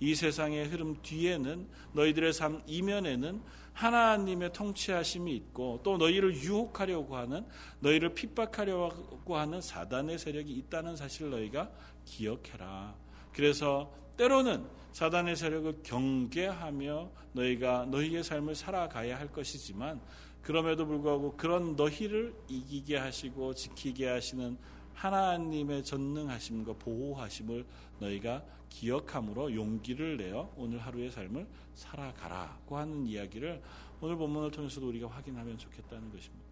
이 0.00 0.14
세상의 0.14 0.66
흐름 0.66 0.96
뒤에는 1.02 1.68
너희들의 1.92 2.32
삶 2.32 2.62
이면에는 2.66 3.42
하나님의 3.72 4.52
통치하심이 4.52 5.34
있고 5.36 5.80
또 5.84 5.98
너희를 5.98 6.34
유혹하려고 6.34 7.16
하는 7.16 7.46
너희를 7.80 8.14
핍박하려고 8.14 9.36
하는 9.36 9.60
사단의 9.60 10.18
세력이 10.18 10.52
있다는 10.52 10.96
사실을 10.96 11.30
너희가 11.30 11.70
기억해라. 12.04 12.96
그래서 13.32 13.92
때로는 14.16 14.64
사단의 14.98 15.36
세력을 15.36 15.82
경계하며 15.84 17.10
너희가 17.32 17.86
너희의 17.86 18.24
삶을 18.24 18.56
살아가야 18.56 19.16
할 19.16 19.30
것이지만 19.30 20.00
그럼에도 20.42 20.86
불구하고 20.86 21.36
그런 21.36 21.76
너희를 21.76 22.34
이기게 22.48 22.96
하시고 22.96 23.54
지키게 23.54 24.08
하시는 24.08 24.58
하나님의 24.94 25.84
전능하심과 25.84 26.72
보호하심을 26.80 27.64
너희가 28.00 28.42
기억함으로 28.70 29.54
용기를 29.54 30.16
내어 30.16 30.52
오늘 30.56 30.80
하루의 30.80 31.12
삶을 31.12 31.46
살아가라고 31.74 32.76
하는 32.76 33.06
이야기를 33.06 33.62
오늘 34.00 34.16
본문을 34.16 34.50
통해서도 34.50 34.88
우리가 34.88 35.06
확인하면 35.06 35.58
좋겠다는 35.58 36.10
것입니다. 36.10 36.44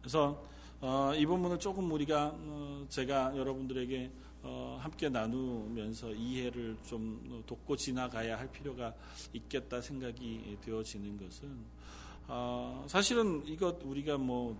그래서 0.00 0.42
어, 0.80 1.12
이 1.14 1.26
본문을 1.26 1.58
조금 1.58 1.92
우리가 1.92 2.32
어, 2.34 2.86
제가 2.88 3.36
여러분들에게 3.36 4.10
어, 4.42 4.78
함께 4.80 5.08
나누면서 5.08 6.12
이해를 6.12 6.76
좀 6.84 7.42
돕고 7.46 7.76
지나가야 7.76 8.38
할 8.38 8.50
필요가 8.50 8.94
있겠다 9.32 9.80
생각이 9.80 10.58
되어지는 10.62 11.16
것은 11.16 11.64
어, 12.28 12.84
사실은 12.88 13.46
이것 13.46 13.82
우리가 13.84 14.18
뭐 14.18 14.56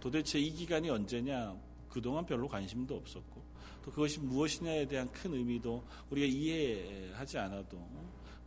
도대체 0.00 0.38
이 0.38 0.50
기간이 0.52 0.90
언제냐 0.90 1.56
그동안 1.88 2.24
별로 2.26 2.48
관심도 2.48 2.96
없었고 2.96 3.42
또 3.84 3.90
그것이 3.90 4.20
무엇이냐에 4.20 4.86
대한 4.86 5.10
큰 5.12 5.34
의미도 5.34 5.82
우리가 6.10 6.26
이해하지 6.26 7.38
않아도 7.38 7.78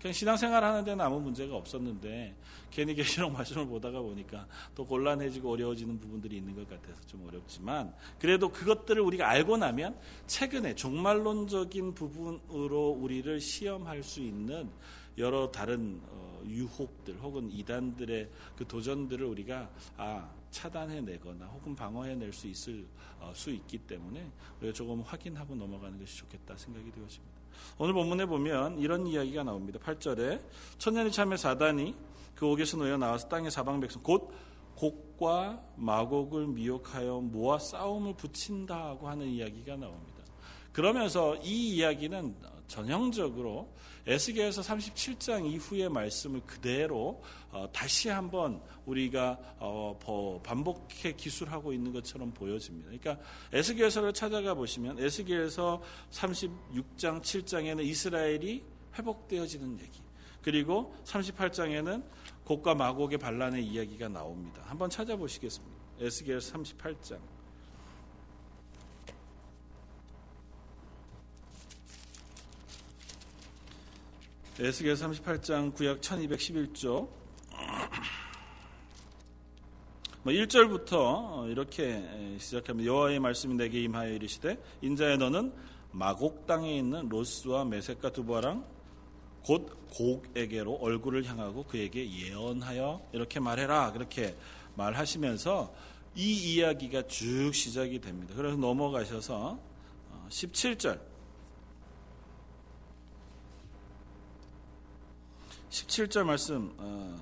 그냥 0.03 0.11
신앙생활 0.11 0.61
하는 0.61 0.83
데는 0.83 0.99
아무 0.99 1.21
문제가 1.21 1.55
없었는데 1.55 2.35
괜히 2.69 2.93
계시록 2.93 3.31
말씀을 3.31 3.65
보다가 3.67 4.01
보니까 4.01 4.45
또 4.75 4.85
곤란해지고 4.85 5.49
어려워지는 5.49 5.97
부분들이 5.97 6.35
있는 6.35 6.53
것 6.53 6.67
같아서 6.67 7.01
좀 7.07 7.25
어렵지만 7.25 7.93
그래도 8.19 8.51
그것들을 8.51 9.01
우리가 9.01 9.29
알고 9.29 9.55
나면 9.55 9.97
최근에 10.27 10.75
종말론적인 10.75 11.93
부분으로 11.93 12.89
우리를 12.89 13.39
시험할 13.39 14.03
수 14.03 14.19
있는 14.19 14.69
여러 15.17 15.49
다른 15.49 16.01
어, 16.09 16.41
유혹들 16.47 17.19
혹은 17.21 17.49
이단들의 17.49 18.29
그 18.57 18.67
도전들을 18.67 19.25
우리가 19.25 19.69
아 19.95 20.29
차단해내거나 20.51 21.45
혹은 21.45 21.73
방어해낼 21.75 22.33
수 22.33 22.47
있을 22.47 22.85
어, 23.21 23.31
수 23.33 23.51
있기 23.51 23.77
때문에 23.77 24.29
우리가 24.59 24.73
조금 24.73 24.99
확인하고 24.99 25.55
넘어가는 25.55 25.97
것이 25.97 26.17
좋겠다 26.17 26.57
생각이 26.57 26.91
되었습니다. 26.91 27.42
오늘 27.77 27.93
본문에 27.93 28.25
보면 28.25 28.79
이런 28.79 29.07
이야기가 29.07 29.43
나옵니다. 29.43 29.79
8절에 29.79 30.41
천년이 30.77 31.11
참에 31.11 31.37
사단이 31.37 31.95
그 32.35 32.47
옥에서 32.47 32.77
놓여 32.77 32.97
나와서 32.97 33.27
땅의 33.27 33.51
사방 33.51 33.79
백성 33.79 34.01
곧 34.03 34.31
곡과 34.75 35.61
마곡을 35.75 36.47
미혹하여 36.47 37.19
모아 37.21 37.59
싸움을 37.59 38.15
붙인다고 38.15 39.07
하는 39.07 39.27
이야기가 39.27 39.75
나옵니다. 39.77 40.23
그러면서 40.71 41.35
이 41.37 41.75
이야기는 41.75 42.35
전형적으로 42.67 43.69
에스겔서 44.05 44.61
37장 44.61 45.45
이후의 45.45 45.89
말씀을 45.89 46.41
그대로 46.41 47.21
어, 47.51 47.69
다시 47.71 48.09
한번 48.09 48.61
우리가 48.85 49.37
어, 49.59 50.41
반복해 50.43 51.13
기술하고 51.13 51.71
있는 51.73 51.93
것처럼 51.93 52.33
보여집니다. 52.33 52.89
그러니까 52.89 53.23
에스겔서를 53.53 54.13
찾아가 54.13 54.53
보시면 54.53 54.99
에스겔서 54.99 55.81
36장 56.11 57.21
7장에는 57.21 57.83
이스라엘이 57.83 58.63
회복되어지는 58.97 59.79
얘기. 59.79 60.01
그리고 60.41 60.93
38장에는 61.05 62.03
곡과 62.43 62.75
마곡의 62.75 63.17
반란의 63.17 63.65
이야기가 63.65 64.09
나옵니다. 64.09 64.61
한번 64.65 64.89
찾아보시겠습니다. 64.89 65.73
에스겔 65.99 66.39
38장. 66.39 67.32
에스겔 74.59 74.93
38장 74.93 75.73
구약 75.73 75.99
1211조. 75.99 77.09
뭐 80.21 80.31
1절부터 80.31 81.49
이렇게 81.49 82.37
시작하면 82.37 82.85
여호와의 82.85 83.19
말씀이 83.19 83.55
내게 83.55 83.81
임하여 83.81 84.13
이르시되 84.13 84.61
인자의 84.81 85.17
너는 85.17 85.51
마곡 85.91 86.45
땅에 86.45 86.77
있는 86.77 87.09
로스와 87.09 87.65
메색과 87.65 88.11
두바랑 88.11 88.63
곧 89.43 89.75
곡에게로 89.89 90.75
얼굴을 90.75 91.25
향하고 91.25 91.63
그에게 91.63 92.07
예언하여 92.07 93.09
이렇게 93.11 93.39
말해라. 93.39 93.91
그렇게 93.91 94.35
말하시면서 94.75 95.73
이 96.15 96.53
이야기가 96.53 97.07
쭉 97.07 97.51
시작이 97.51 97.99
됩니다. 97.99 98.35
그래서 98.37 98.55
넘어가셔서 98.55 99.57
17절 100.29 101.12
17절 105.73 106.23
말씀 106.23 106.71
어, 106.77 107.15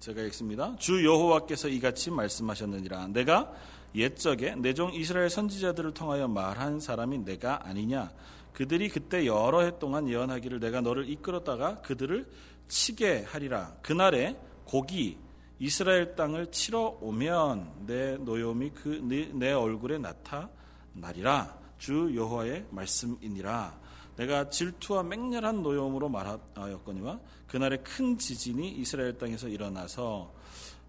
제가 0.00 0.20
읽습니다. 0.24 0.76
주 0.78 1.02
여호와께서 1.02 1.68
이같이 1.68 2.10
말씀하셨느니라. 2.10 3.08
내가 3.08 3.50
옛적에 3.94 4.54
내 4.56 4.74
종 4.74 4.92
이스라엘 4.92 5.30
선지자들을 5.30 5.94
통하여 5.94 6.28
말한 6.28 6.78
사람이 6.78 7.20
내가 7.24 7.66
아니냐. 7.66 8.12
그들이 8.52 8.90
그때 8.90 9.24
여러 9.24 9.62
해 9.62 9.78
동안 9.78 10.10
예언하기를 10.10 10.60
내가 10.60 10.82
너를 10.82 11.08
이끌었다가 11.08 11.80
그들을 11.80 12.30
치게 12.68 13.24
하리라. 13.28 13.74
그날에 13.80 14.38
곡이 14.66 15.16
이스라엘 15.58 16.14
땅을 16.16 16.50
치러 16.50 16.98
오면 17.00 17.86
내 17.86 18.18
노염이 18.18 18.70
그내 18.74 19.30
네, 19.32 19.52
얼굴에 19.52 19.96
나타나리라. 19.96 21.56
주 21.78 22.12
여호와의 22.14 22.66
말씀이니라. 22.70 23.85
내가 24.16 24.48
질투와 24.48 25.02
맹렬한 25.02 25.62
노염으로 25.62 26.08
말하였거니와 26.08 27.20
그날에 27.46 27.76
큰 27.78 28.18
지진이 28.18 28.70
이스라엘 28.72 29.16
땅에서 29.18 29.48
일어나서 29.48 30.32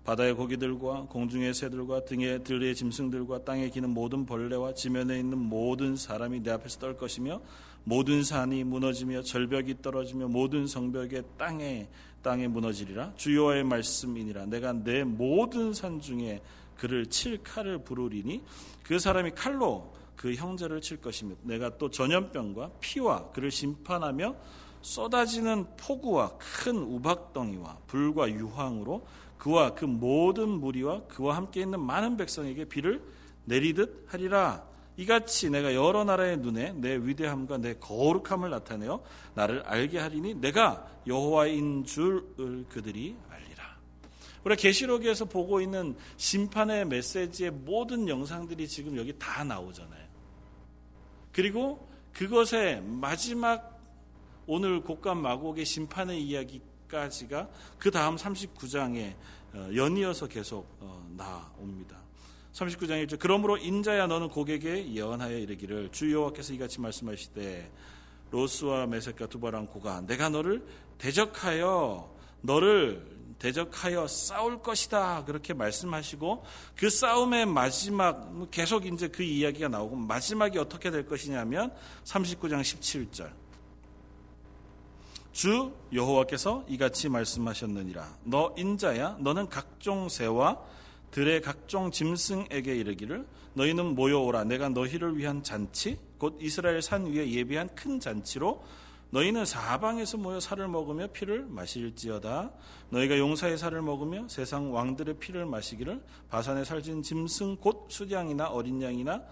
바다의 0.06 0.36
고기들과 0.36 1.08
공중의 1.10 1.54
새들과 1.54 2.06
등의 2.06 2.46
들의 2.46 2.74
짐승들과 2.74 3.44
땅에 3.44 3.70
기는 3.70 3.90
모든 3.90 4.26
벌레와 4.26 4.74
지면에 4.74 5.20
있는 5.20 5.38
모든 5.38 5.98
사람이 5.98 6.44
내 6.44 6.52
앞에서 6.52 6.80
떨 6.80 6.98
것이며 6.98 7.42
모든 7.84 8.24
산이 8.24 8.64
무너지며 8.64 9.24
절벽이 9.24 9.82
떨어지며 9.82 10.30
모든 10.30 10.66
성벽의 10.66 11.24
땅에 11.38 11.90
땅에 12.22 12.48
무너지리라. 12.48 13.14
주요와의 13.16 13.64
말씀이니라. 13.66 14.46
내가 14.48 14.74
내 14.74 15.04
모든 15.04 15.74
산 15.74 16.00
중에 16.00 16.42
그를 16.78 17.06
칠 17.08 17.42
칼을 17.44 17.80
부르리니 17.80 18.44
그 18.84 19.00
사람이 19.00 19.32
칼로 19.32 19.94
그 20.18 20.34
형제를 20.34 20.82
칠 20.82 21.00
것이며 21.00 21.36
내가 21.44 21.78
또 21.78 21.90
전염병과 21.90 22.72
피와 22.82 23.30
그를 23.32 23.52
심판하며 23.52 24.36
쏟아지는 24.82 25.66
폭우와 25.78 26.38
큰 26.38 26.78
우박덩이와 26.78 27.78
불과 27.88 28.30
유황으로 28.30 29.06
그와 29.38 29.76
그 29.76 29.86
모든 29.86 30.50
무리와 30.50 31.04
그와 31.04 31.36
함께 31.36 31.62
있는 31.62 31.80
많은 31.80 32.18
백성에게 32.18 32.66
비를 32.66 33.02
내리듯 33.46 34.08
하리라. 34.08 34.66
이같이 34.98 35.52
내가 35.52 35.76
여러 35.76 36.04
나라의 36.04 36.38
눈에 36.38 36.74
내 36.74 36.98
위대함과 36.98 37.60
내 37.60 37.76
거룩함을 37.76 38.50
나타내어 38.50 39.04
나를 39.36 39.62
알게 39.62 40.00
하리니 40.00 40.36
내가 40.36 40.88
여호와인 41.06 41.86
줄을 41.86 42.66
그들이 42.68 43.16
알리라. 43.30 43.78
우리 44.44 44.56
계시록에서 44.56 45.26
보고 45.26 45.62
있는 45.62 45.96
심판의 46.18 46.88
메시지의 46.88 47.52
모든 47.52 48.08
영상들이 48.08 48.68
지금 48.68 48.98
여기 48.98 49.14
다 49.20 49.44
나오잖아요. 49.44 50.07
그리고 51.38 51.88
그것의 52.14 52.82
마지막 52.82 53.80
오늘 54.48 54.82
곡간 54.82 55.22
마곡의 55.22 55.66
심판의 55.66 56.20
이야기까지가 56.24 57.48
그 57.78 57.92
다음 57.92 58.16
39장에 58.16 59.14
어, 59.54 59.70
연이어서 59.76 60.26
계속 60.26 60.68
어, 60.80 61.08
나옵니다. 61.16 62.02
39장 62.54 63.06
1절 63.06 63.20
그러므로 63.20 63.56
인자야 63.56 64.08
너는 64.08 64.30
고객에 64.30 64.92
예언하여 64.92 65.38
이르기를 65.38 65.90
주 65.92 66.12
여호와께서 66.12 66.54
이같이 66.54 66.82
말씀하시되 66.82 67.72
로스와 68.32 68.88
메색과 68.88 69.28
두바랑 69.28 69.68
고가 69.68 70.02
내가 70.08 70.30
너를 70.30 70.66
대적하여 70.98 72.16
너를 72.42 73.17
대적하여 73.40 74.08
싸울 74.08 74.62
것이다. 74.62 75.26
그렇게 75.26 75.54
말씀하시고 75.54 76.44
그 76.76 76.90
싸움의 76.90 77.46
마지막 77.46 78.34
뭐 78.34 78.48
계속 78.50 78.86
이제 78.86 79.08
그 79.08 79.24
이야기가 79.24 79.68
나오고 79.68 79.96
마지막이 79.96 80.58
어떻게 80.58 80.90
될 80.90 81.06
것이냐면 81.06 81.74
39장 82.04 82.62
17절. 82.62 83.32
주 85.32 85.72
여호와께서 85.94 86.66
이같이 86.68 87.10
말씀하셨느니라. 87.10 88.18
너 88.24 88.56
인자야 88.58 89.18
너는 89.20 89.50
각종 89.50 90.10
새와 90.10 90.60
들의 91.12 91.42
각종 91.42 91.92
짐승에게 91.92 92.76
이르기를 92.76 93.28
너희는 93.54 93.96
모여오라 93.96 94.46
내가 94.46 94.70
너희를 94.70 95.18
위한 95.18 95.44
잔치 95.44 96.00
곧 96.18 96.38
이스라엘 96.42 96.82
산 96.82 97.06
위에 97.06 97.32
예비한 97.32 97.70
큰 97.76 98.00
잔치로 98.00 98.64
너희는 99.10 99.46
사방에서 99.46 100.18
모여 100.18 100.40
살을 100.40 100.68
먹으며 100.68 101.08
피를 101.08 101.46
마실지어다. 101.46 102.52
너희가 102.90 103.18
용사의 103.18 103.58
살을 103.58 103.82
먹으며 103.82 104.28
세상 104.28 104.74
왕들의 104.74 105.18
피를 105.20 105.46
마시기를 105.46 106.04
바산에 106.30 106.64
살진 106.64 107.02
짐승 107.02 107.58
곧 107.58 107.88
수량이나 107.90 108.48
어린 108.48 108.82
양이나 108.82 109.24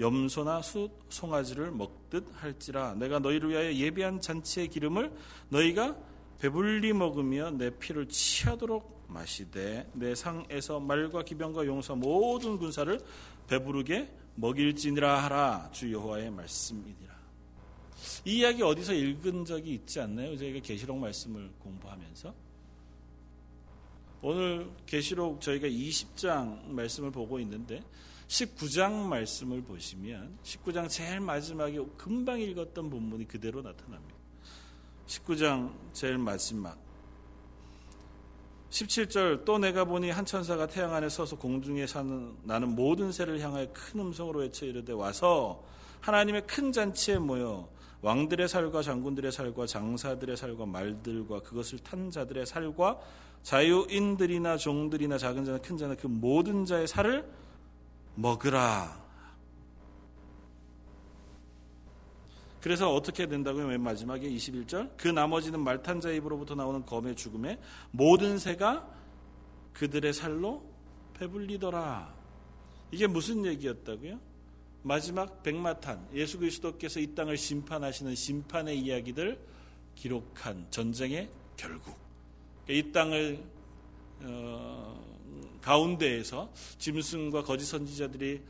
염소나 0.00 0.62
수 0.62 0.88
송아지를 1.10 1.70
먹듯 1.72 2.26
할지라 2.34 2.94
내가 2.94 3.18
너희를 3.18 3.50
위하여 3.50 3.72
예비한 3.72 4.20
잔치의 4.20 4.68
기름을 4.68 5.12
너희가 5.50 5.96
배불리 6.38 6.94
먹으며 6.94 7.50
내 7.50 7.70
피를 7.70 8.08
취하도록 8.08 9.04
마시되 9.08 9.90
내 9.92 10.14
상에서 10.14 10.80
말과 10.80 11.22
기병과 11.22 11.66
용사 11.66 11.94
모든 11.94 12.56
군사를 12.56 12.98
배부르게 13.46 14.10
먹일지니라 14.36 15.24
하라 15.24 15.68
주 15.72 15.92
여호와의 15.92 16.30
말씀이니라. 16.30 17.09
이 18.24 18.38
이야기 18.38 18.62
어디서 18.62 18.92
읽은 18.92 19.44
적이 19.44 19.74
있지 19.74 20.00
않나요? 20.00 20.36
저희가 20.36 20.60
계시록 20.60 20.98
말씀을 20.98 21.50
공부하면서 21.58 22.34
오늘 24.22 24.70
계시록 24.86 25.40
저희가 25.40 25.66
20장 25.66 26.66
말씀을 26.68 27.10
보고 27.10 27.40
있는데 27.40 27.82
19장 28.28 28.92
말씀을 29.08 29.62
보시면 29.62 30.38
19장 30.44 30.88
제일 30.88 31.20
마지막에 31.20 31.80
금방 31.96 32.40
읽었던 32.40 32.90
본문이 32.90 33.26
그대로 33.26 33.62
나타납니다. 33.62 34.14
19장 35.06 35.74
제일 35.92 36.18
마지막 36.18 36.78
17절 38.70 39.44
또 39.44 39.58
내가 39.58 39.84
보니 39.84 40.10
한 40.10 40.24
천사가 40.24 40.68
태양 40.68 40.94
안에 40.94 41.08
서서 41.08 41.36
공중에 41.36 41.86
사는 41.86 42.36
나는 42.44 42.76
모든 42.76 43.10
새를 43.10 43.40
향하여 43.40 43.66
큰 43.72 44.00
음성으로 44.00 44.40
외쳐 44.40 44.64
이르되 44.64 44.92
와서 44.92 45.64
하나님의 46.00 46.46
큰 46.46 46.70
잔치에 46.70 47.18
모여 47.18 47.68
왕들의 48.02 48.48
살과 48.48 48.82
장군들의 48.82 49.30
살과 49.30 49.66
장사들의 49.66 50.36
살과 50.36 50.66
말들과 50.66 51.40
그것을 51.40 51.78
탄 51.80 52.10
자들의 52.10 52.46
살과 52.46 52.98
자유인들이나 53.42 54.56
종들이나 54.56 55.18
작은 55.18 55.44
자나 55.44 55.58
큰 55.58 55.76
자나 55.76 55.94
그 55.94 56.06
모든 56.06 56.64
자의 56.64 56.86
살을 56.86 57.28
먹으라. 58.14 59.00
그래서 62.60 62.92
어떻게 62.92 63.26
된다고요? 63.26 63.68
맨 63.68 63.80
마지막에 63.80 64.28
21절. 64.28 64.90
그 64.96 65.08
나머지는 65.08 65.60
말탄 65.60 66.00
자 66.00 66.10
입으로부터 66.10 66.54
나오는 66.54 66.84
검의 66.84 67.16
죽음에 67.16 67.58
모든 67.90 68.38
새가 68.38 68.86
그들의 69.72 70.12
살로 70.12 70.62
배불리더라. 71.14 72.14
이게 72.90 73.06
무슨 73.06 73.46
얘기였다고요? 73.46 74.29
마지막 74.82 75.42
백마탄 75.42 76.08
예수 76.14 76.38
그리스도께서 76.38 77.00
이 77.00 77.14
땅을 77.14 77.36
심판하시는 77.36 78.14
심판의 78.14 78.78
이야기들 78.78 79.38
기록한 79.94 80.66
전쟁의 80.70 81.28
결국 81.56 81.96
그러니까 82.64 82.88
이 82.88 82.92
땅을 82.92 83.44
어, 84.22 85.58
가운데에서 85.60 86.52
짐승과 86.78 87.44
거짓 87.44 87.66
선지자들이 87.66 88.40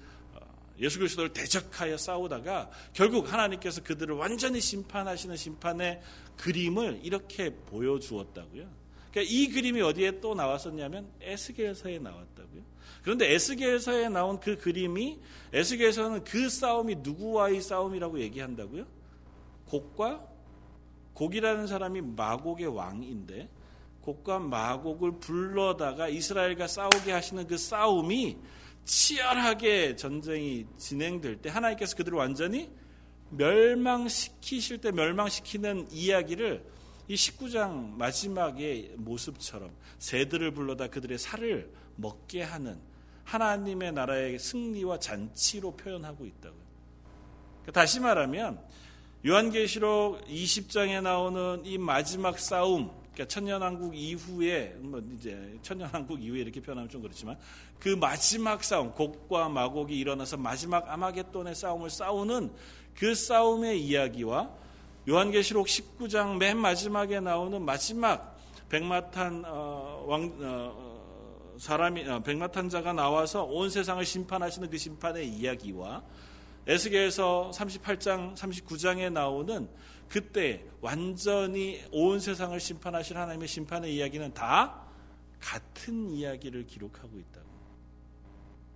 예수 0.81 0.99
그리스도를 0.99 1.33
대적하여 1.33 1.97
싸우다가 1.97 2.71
결국 2.93 3.31
하나님께서 3.31 3.83
그들을 3.83 4.15
완전히 4.15 4.61
심판하시는 4.61 5.37
심판의 5.37 6.01
그림을 6.39 7.01
이렇게 7.03 7.55
보여주었다고요. 7.55 8.80
그러니까 9.11 9.33
이 9.33 9.49
그림이 9.49 9.81
어디에 9.83 10.21
또 10.21 10.35
나왔었냐면 10.35 11.11
에스겔서에 11.21 11.99
나왔다고요. 11.99 12.63
그런데 13.03 13.33
에스겔서에 13.33 14.09
나온 14.09 14.39
그 14.41 14.57
그림이 14.57 15.19
에스겔서는 15.53 16.25
그 16.25 16.49
싸움이 16.49 16.97
누구와의 16.97 17.61
싸움이라고 17.61 18.21
얘기한다고요? 18.21 18.87
곡과 19.67 20.27
곡이라는 21.15 21.67
사람이 21.67 22.01
마곡의 22.03 22.67
왕인데 22.67 23.49
곡과 24.03 24.39
마곡을 24.39 25.19
불러다가 25.19 26.09
이스라엘과 26.09 26.67
싸우게 26.67 27.13
하시는 27.13 27.47
그 27.47 27.57
싸움이 27.57 28.39
치열하게 28.85 29.97
전쟁이 29.97 30.67
진행될 30.79 31.37
때 31.37 31.51
하나님께서 31.51 31.97
그들을 31.97 32.17
완전히 32.17 32.71
멸망시키실 33.31 34.79
때 34.79 34.91
멸망시키는 34.91 35.89
이야기를 35.91 36.65
이 37.11 37.15
19장 37.15 37.97
마지막의 37.97 38.93
모습처럼 38.99 39.73
새들을 39.99 40.53
불러다 40.53 40.87
그들의 40.87 41.19
살을 41.19 41.69
먹게 41.97 42.41
하는 42.41 42.79
하나님의 43.25 43.91
나라의 43.91 44.39
승리와 44.39 45.01
잔치로 45.01 45.73
표현하고 45.73 46.25
있다고요. 46.25 46.63
그러니까 47.63 47.73
다시 47.73 47.99
말하면 47.99 48.61
요한계시록 49.27 50.25
20장에 50.29 51.03
나오는 51.03 51.63
이 51.65 51.79
마지막 51.79 52.39
싸움 52.39 52.93
그러니까 53.13 53.25
천년왕국 53.27 53.97
이후에 53.97 54.77
뭐 54.79 55.03
이제 55.19 55.59
천년왕국 55.63 56.23
이후에 56.23 56.43
이렇게 56.43 56.61
표현하면 56.61 56.89
좀 56.89 57.03
그렇지만 57.03 57.37
그 57.81 57.89
마지막 57.89 58.63
싸움 58.63 58.93
곡과 58.93 59.49
마곡이 59.49 59.99
일어나서 59.99 60.37
마지막 60.37 60.89
아마겟돈의 60.89 61.57
싸움을 61.57 61.91
싸우는 61.91 62.53
그 62.95 63.17
싸움의 63.17 63.85
이야기와 63.85 64.60
요한계시록 65.11 65.67
19장 65.67 66.37
맨 66.37 66.57
마지막에 66.57 67.19
나오는 67.19 67.61
마지막 67.61 68.39
백마탄 68.69 69.43
어, 69.45 70.05
왕 70.07 70.33
어, 70.41 71.57
사람이 71.59 72.09
어, 72.09 72.21
백마탄자가 72.21 72.93
나와서 72.93 73.43
온 73.43 73.71
세상을 73.71 74.05
심판하시는 74.05 74.71
그 74.71 74.79
심판의 74.79 75.29
이야기와 75.29 76.05
에스겔서 76.69 77.51
38장 77.53 78.37
39장에 78.37 79.11
나오는 79.11 79.69
그때 80.09 80.65
완전히 80.81 81.83
온 81.91 82.21
세상을 82.21 82.61
심판하실 82.61 83.19
하나님의 83.19 83.49
심판의 83.49 83.93
이야기는 83.93 84.33
다 84.33 84.87
같은 85.41 86.13
이야기를 86.13 86.69
기록하고 86.69 87.19
있다. 87.19 87.41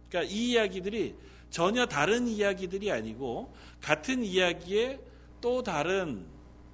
그러니까 0.09 0.35
이 0.35 0.51
이야기들이 0.51 1.15
전혀 1.51 1.87
다른 1.87 2.27
이야기들이 2.27 2.91
아니고 2.91 3.55
같은 3.81 4.25
이야기에 4.25 5.14
또 5.45 5.63
다른 5.63 6.27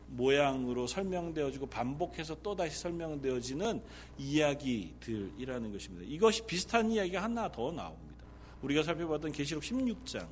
모양으로 0.07 0.87
설명되어지고 0.87 1.67
반복해서 1.67 2.37
또 2.41 2.55
다시 2.55 2.79
설명되어지는 2.79 3.83
이야기들이라는 4.17 5.73
것입니다. 5.73 6.07
이것이 6.09 6.47
비슷한 6.47 6.93
이야기가 6.93 7.21
하나 7.21 7.51
더 7.51 7.73
나옵니다. 7.73 8.25
우리가 8.63 8.85
살펴봤던 8.85 9.33
계시록 9.33 9.65
16장 9.65 10.29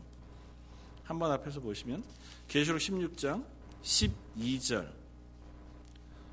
한번 1.03 1.33
앞에서 1.33 1.59
보시면 1.59 2.05
계시록 2.47 2.79
16장 2.79 3.45
12절 3.83 4.89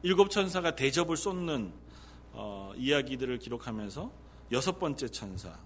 일곱 0.04 0.30
천사가 0.30 0.76
대접을 0.76 1.18
쏟는 1.18 1.74
어, 2.34 2.72
이야기들을 2.78 3.40
기록하면서 3.40 4.12
여섯 4.52 4.78
번째 4.78 5.08
천사 5.08 5.58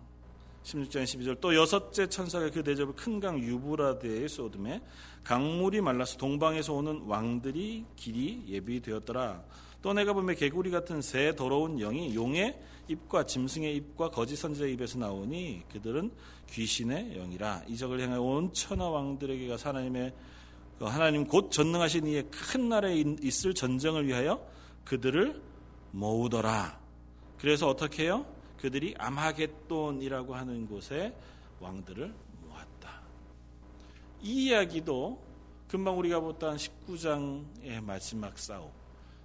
16장 0.63 1.04
12절 1.04 1.39
또 1.39 1.56
여섯째 1.56 2.08
천사가 2.08 2.50
그 2.52 2.63
대접을 2.63 2.93
큰 2.95 3.19
강 3.19 3.39
유브라데에 3.39 4.28
쏟음에 4.28 4.82
강물이 5.24 5.82
말라서 5.82 6.17
동방에서 6.17 6.74
오는 6.74 7.02
왕들이 7.06 7.86
길이 7.95 8.43
예비되었더라. 8.48 9.43
또 9.82 9.93
내가 9.93 10.13
보면 10.13 10.36
개구리 10.36 10.72
같은 10.72 11.02
새 11.02 11.36
더러운 11.36 11.78
영이 11.78 12.13
용의 12.15 12.60
입과 12.88 13.26
짐승의 13.26 13.76
입과 13.76 14.10
거짓 14.10 14.36
선지자의 14.36 14.74
입에서 14.74 14.98
나오니 15.00 15.63
그들은 15.72 16.12
귀신의 16.50 17.13
영이라 17.15 17.63
이적을 17.67 18.02
향해 18.02 18.17
온 18.17 18.52
천하 18.54 18.89
왕들에게가 18.89 19.58
하나님의 19.62 20.13
그 20.80 20.86
하나님 20.86 21.26
곧 21.26 21.52
전능하신 21.52 22.08
이의 22.08 22.24
큰 22.32 22.69
나라에 22.69 23.04
있을 23.22 23.54
전쟁을 23.54 24.08
위하여 24.08 24.45
그들을 24.86 25.41
모으더라. 25.91 26.80
그래서 27.38 27.67
어떻게 27.67 28.04
해요? 28.04 28.26
그들이 28.60 28.93
아마겟돈이라고 28.98 30.36
하는 30.36 30.67
곳에 30.67 31.15
왕들을 31.60 32.13
모았다. 32.43 33.02
이 34.22 34.48
이야기도 34.48 35.24
금방 35.67 35.98
우리가 35.98 36.19
봤던 36.19 36.58
19장의 36.58 37.82
마지막 37.82 38.38
싸움, 38.38 38.69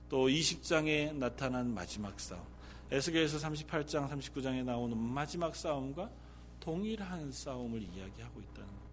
또 0.09 0.29
20장에 0.29 1.15
나타난 1.15 1.73
마지막 1.73 2.19
싸움, 2.21 2.43
에스겔서 2.91 3.39
38장, 3.39 4.09
39장에 4.09 4.63
나오는 4.63 4.97
마지막 4.97 5.57
싸움과 5.57 6.11
동일한 6.61 7.33
싸움을 7.33 7.83
이야기하고 7.83 8.41
있다는 8.41 8.69
거예요. 8.69 8.85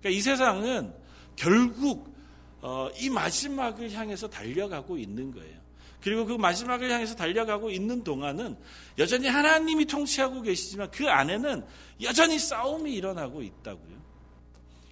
그러니까 0.00 0.10
이 0.10 0.20
세상은 0.20 0.94
결국 1.36 2.16
어, 2.62 2.90
이 2.98 3.10
마지막을 3.10 3.92
향해서 3.92 4.28
달려가고 4.28 4.98
있는 4.98 5.30
거예요. 5.30 5.60
그리고 6.06 6.24
그 6.24 6.34
마지막을 6.34 6.88
향해서 6.88 7.16
달려가고 7.16 7.68
있는 7.68 8.04
동안은 8.04 8.56
여전히 8.96 9.26
하나님이 9.26 9.86
통치하고 9.86 10.40
계시지만 10.40 10.88
그 10.92 11.08
안에는 11.10 11.66
여전히 12.00 12.38
싸움이 12.38 12.94
일어나고 12.94 13.42
있다고요. 13.42 13.96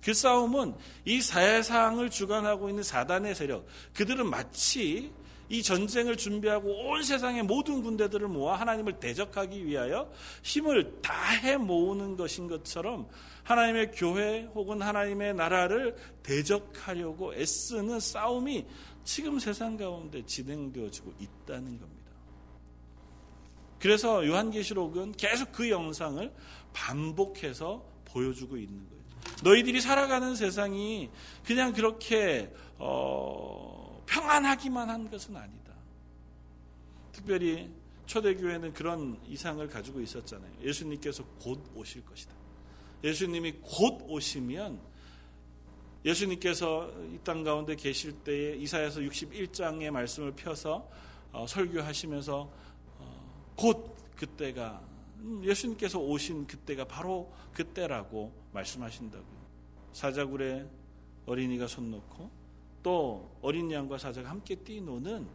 그 0.02 0.12
싸움은 0.12 0.74
이 1.04 1.20
세상을 1.20 2.10
주관하고 2.10 2.68
있는 2.68 2.82
사단의 2.82 3.36
세력, 3.36 3.64
그들은 3.92 4.28
마치 4.28 5.12
이 5.48 5.62
전쟁을 5.62 6.16
준비하고 6.16 6.88
온 6.88 7.04
세상의 7.04 7.44
모든 7.44 7.84
군대들을 7.84 8.26
모아 8.26 8.58
하나님을 8.58 8.98
대적하기 8.98 9.66
위하여 9.66 10.10
힘을 10.42 11.00
다해 11.00 11.58
모으는 11.58 12.16
것인 12.16 12.48
것처럼 12.48 13.06
하나님의 13.44 13.92
교회 13.92 14.48
혹은 14.52 14.82
하나님의 14.82 15.34
나라를 15.34 15.94
대적하려고 16.24 17.34
애쓰는 17.34 18.00
싸움이 18.00 18.66
지금 19.04 19.38
세상 19.38 19.76
가운데 19.76 20.24
진행되어지고 20.24 21.12
있다는 21.18 21.78
겁니다. 21.78 22.04
그래서 23.78 24.26
요한계시록은 24.26 25.12
계속 25.12 25.52
그 25.52 25.68
영상을 25.68 26.32
반복해서 26.72 27.84
보여주고 28.06 28.56
있는 28.56 28.88
거예요. 28.88 29.04
너희들이 29.42 29.80
살아가는 29.80 30.34
세상이 30.34 31.10
그냥 31.44 31.72
그렇게 31.72 32.50
어, 32.78 34.02
평안하기만 34.06 34.88
한 34.88 35.10
것은 35.10 35.36
아니다. 35.36 35.74
특별히 37.12 37.70
초대교회는 38.06 38.72
그런 38.72 39.18
이상을 39.26 39.66
가지고 39.68 40.00
있었잖아요. 40.00 40.50
예수님께서 40.62 41.24
곧 41.40 41.62
오실 41.74 42.04
것이다. 42.04 42.32
예수님이 43.02 43.52
곧 43.62 44.02
오시면 44.06 44.80
예수님께서 46.04 46.90
이 47.12 47.18
땅 47.24 47.42
가운데 47.42 47.74
계실 47.74 48.12
때에 48.12 48.56
이사야서 48.56 49.00
61장의 49.00 49.90
말씀을 49.90 50.32
펴서 50.32 50.88
어, 51.32 51.46
설교하시면서 51.46 52.50
어, 52.98 53.52
곧 53.56 53.96
그때가 54.16 54.82
음, 55.20 55.42
예수님께서 55.42 55.98
오신 55.98 56.46
그때가 56.46 56.84
바로 56.84 57.32
그때라고 57.52 58.32
말씀하신다고요. 58.52 59.44
사자굴에 59.92 60.68
어린이가 61.26 61.66
손 61.66 61.90
놓고 61.90 62.30
또 62.82 63.30
어린 63.40 63.70
양과 63.70 63.96
사자가 63.96 64.28
함께 64.28 64.54
뛰노는 64.54 65.26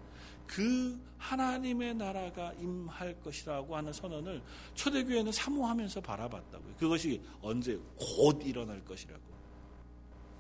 그 0.46 1.00
하나님의 1.18 1.96
나라가 1.96 2.54
임할 2.54 3.20
것이라고 3.22 3.76
하는 3.76 3.92
선언을 3.92 4.42
초대교회는 4.76 5.32
사모하면서 5.32 6.02
바라봤다고요. 6.02 6.76
그것이 6.78 7.22
언제 7.42 7.80
곧 7.96 8.42
일어날 8.46 8.84
것이라고. 8.86 9.39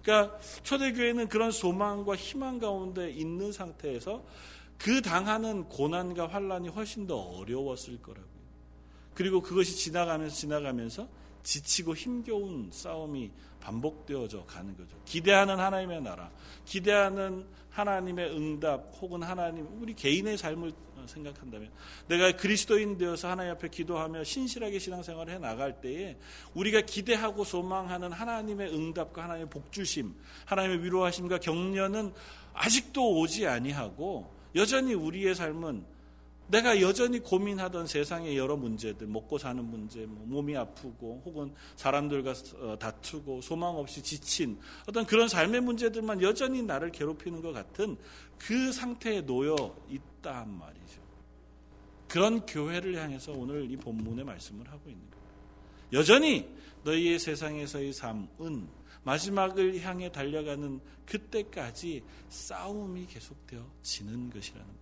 그러니까 0.01 0.39
초대교회는 0.63 1.27
그런 1.27 1.51
소망과 1.51 2.15
희망 2.15 2.59
가운데 2.59 3.09
있는 3.11 3.51
상태에서 3.51 4.23
그 4.77 5.01
당하는 5.01 5.65
고난과 5.65 6.27
환란이 6.27 6.69
훨씬 6.69 7.05
더 7.05 7.17
어려웠을 7.17 8.01
거라고요. 8.01 8.39
그리고 9.13 9.41
그것이 9.41 9.75
지나가면서 9.75 10.35
지나가면서 10.35 11.07
지치고 11.43 11.95
힘겨운 11.95 12.69
싸움이 12.71 13.31
반복되어져 13.59 14.45
가는 14.45 14.75
거죠. 14.75 14.97
기대하는 15.05 15.59
하나님의 15.59 16.01
나라, 16.01 16.31
기대하는 16.65 17.45
하나님의 17.71 18.35
응답 18.35 18.91
혹은 19.01 19.23
하나님 19.23 19.67
우리 19.79 19.93
개인의 19.93 20.37
삶을 20.37 20.73
생각한다면 21.05 21.71
내가 22.07 22.33
그리스도인 22.33 22.97
되어서 22.97 23.29
하나님 23.29 23.53
앞에 23.53 23.69
기도하며 23.69 24.23
신실하게 24.23 24.79
신앙생활을 24.79 25.33
해 25.33 25.39
나갈 25.39 25.79
때에 25.81 26.17
우리가 26.53 26.81
기대하고 26.81 27.43
소망하는 27.43 28.11
하나님의 28.11 28.73
응답과 28.73 29.23
하나님의 29.23 29.49
복주심, 29.49 30.13
하나님의 30.45 30.83
위로하심과 30.83 31.39
격려는 31.39 32.13
아직도 32.53 33.19
오지 33.19 33.47
아니하고 33.47 34.33
여전히 34.55 34.93
우리의 34.93 35.35
삶은 35.35 35.98
내가 36.49 36.81
여전히 36.81 37.19
고민하던 37.19 37.85
세상의 37.85 38.35
여러 38.35 38.57
문제들, 38.57 39.05
먹고 39.05 39.37
사는 39.37 39.63
문제, 39.63 40.05
뭐 40.07 40.25
몸이 40.25 40.57
아프고 40.57 41.21
혹은 41.23 41.53
사람들과 41.75 42.33
어, 42.59 42.77
다투고 42.79 43.41
소망 43.41 43.77
없이 43.77 44.01
지친 44.01 44.59
어떤 44.87 45.05
그런 45.05 45.27
삶의 45.27 45.61
문제들만 45.61 46.23
여전히 46.23 46.63
나를 46.63 46.91
괴롭히는 46.91 47.41
것 47.41 47.51
같은 47.51 47.97
그 48.39 48.71
상태에 48.71 49.21
놓여 49.21 49.55
있단 49.89 50.57
말이죠. 50.57 51.01
그런 52.07 52.43
교회를 52.47 52.95
향해서 52.95 53.31
오늘 53.33 53.69
이 53.69 53.77
본문의 53.77 54.25
말씀을 54.25 54.67
하고 54.71 54.89
있는 54.89 55.03
거예요. 55.11 55.99
여전히 56.01 56.49
너희의 56.83 57.19
세상에서의 57.19 57.93
삶은 57.93 58.67
마지막을 59.03 59.79
향해 59.81 60.11
달려가는 60.11 60.79
그때까지 61.05 62.03
싸움이 62.29 63.05
계속되어 63.05 63.63
지는 63.83 64.31
것이라는. 64.31 64.78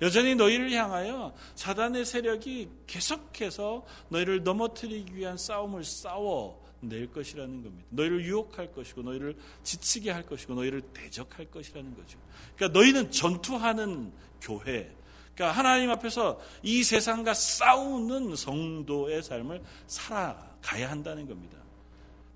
여전히 0.00 0.34
너희를 0.34 0.70
향하여 0.72 1.34
사단의 1.54 2.04
세력이 2.04 2.70
계속해서 2.86 3.84
너희를 4.08 4.42
넘어뜨리기 4.42 5.14
위한 5.14 5.36
싸움을 5.36 5.84
싸워 5.84 6.60
낼 6.80 7.10
것이라는 7.12 7.62
겁니다. 7.62 7.86
너희를 7.90 8.24
유혹할 8.24 8.72
것이고 8.72 9.02
너희를 9.02 9.36
지치게 9.62 10.10
할 10.10 10.22
것이고 10.22 10.54
너희를 10.54 10.80
대적할 10.94 11.46
것이라는 11.46 11.94
거죠. 11.94 12.18
그러니까 12.56 12.78
너희는 12.78 13.10
전투하는 13.10 14.12
교회. 14.40 14.90
그러니까 15.34 15.58
하나님 15.58 15.90
앞에서 15.90 16.40
이 16.62 16.82
세상과 16.82 17.34
싸우는 17.34 18.36
성도의 18.36 19.22
삶을 19.22 19.62
살아가야 19.86 20.90
한다는 20.90 21.26
겁니다. 21.26 21.58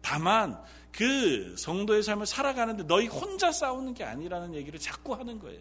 다만 0.01 0.63
그 0.93 1.55
성도의 1.57 2.03
삶을 2.03 2.27
살아가는데 2.27 2.85
너희 2.85 3.07
혼자 3.07 3.51
싸우는 3.51 3.95
게 3.95 4.05
아니라는 4.05 4.55
얘기를 4.55 4.79
자꾸 4.79 5.15
하는 5.15 5.39
거예요. 5.39 5.61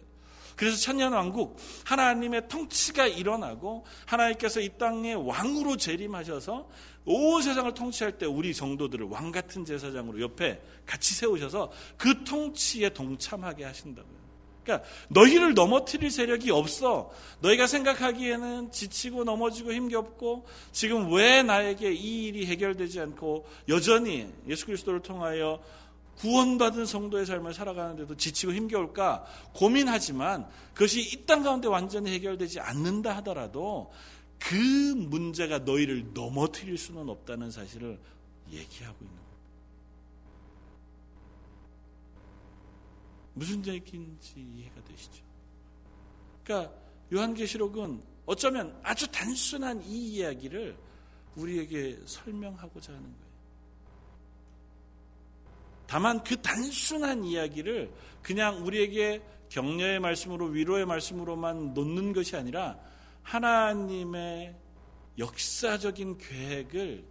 그래서 0.56 0.76
천년왕국 0.76 1.56
하나님의 1.84 2.48
통치가 2.48 3.06
일어나고 3.06 3.84
하나님께서 4.06 4.60
이 4.60 4.70
땅에 4.78 5.14
왕으로 5.14 5.76
재림하셔서 5.76 6.68
온 7.06 7.42
세상을 7.42 7.72
통치할 7.74 8.18
때 8.18 8.26
우리 8.26 8.54
정도들을 8.54 9.06
왕 9.06 9.30
같은 9.30 9.64
제사장으로 9.64 10.20
옆에 10.20 10.60
같이 10.86 11.14
세우셔서 11.14 11.70
그 11.96 12.24
통치에 12.24 12.90
동참하게 12.90 13.64
하신다고요. 13.64 14.24
그러니까 14.64 14.88
너희를 15.08 15.54
넘어뜨릴 15.54 16.10
세력이 16.10 16.50
없어. 16.50 17.10
너희가 17.40 17.66
생각하기에는 17.66 18.72
지치고 18.72 19.24
넘어지고 19.24 19.72
힘겹고 19.74 20.46
지금 20.72 21.12
왜 21.12 21.42
나에게 21.42 21.92
이 21.92 22.24
일이 22.24 22.46
해결되지 22.46 23.00
않고 23.00 23.46
여전히 23.68 24.32
예수 24.48 24.64
그리스도를 24.64 25.00
통하여 25.00 25.60
구원받은 26.18 26.86
성도의 26.86 27.26
삶을 27.26 27.54
살아가는데도 27.54 28.16
지치고 28.16 28.52
힘겨울까 28.54 29.24
고민하지만 29.54 30.48
그것이 30.72 31.00
이 31.00 31.26
땅 31.26 31.42
가운데 31.42 31.68
완전히 31.68 32.12
해결되지 32.12 32.60
않는다 32.60 33.16
하더라도 33.16 33.90
그 34.38 34.54
문제가 34.54 35.60
너희를 35.60 36.12
넘어뜨릴 36.12 36.76
수는 36.76 37.08
없다는 37.08 37.50
사실을 37.50 37.98
얘기하고 38.52 38.96
있는 39.00 39.16
겁니다. 39.16 39.24
무슨 43.34 43.66
얘기인지 43.66 44.34
이해가 44.36 44.84
되시죠? 44.84 45.24
그러니까 46.44 46.74
요한계시록은 47.12 48.02
어쩌면 48.26 48.78
아주 48.82 49.10
단순한 49.10 49.82
이 49.84 50.14
이야기를 50.16 50.76
우리에게 51.36 52.00
설명하고자 52.04 52.92
하는 52.92 53.02
거예요. 53.02 53.23
다만 55.86 56.22
그 56.24 56.40
단순한 56.40 57.24
이야기를 57.24 57.92
그냥 58.22 58.64
우리에게 58.64 59.22
격려의 59.48 60.00
말씀으로 60.00 60.46
위로의 60.46 60.86
말씀으로만 60.86 61.74
놓는 61.74 62.12
것이 62.12 62.36
아니라 62.36 62.78
하나님의 63.22 64.56
역사적인 65.18 66.18
계획을 66.18 67.04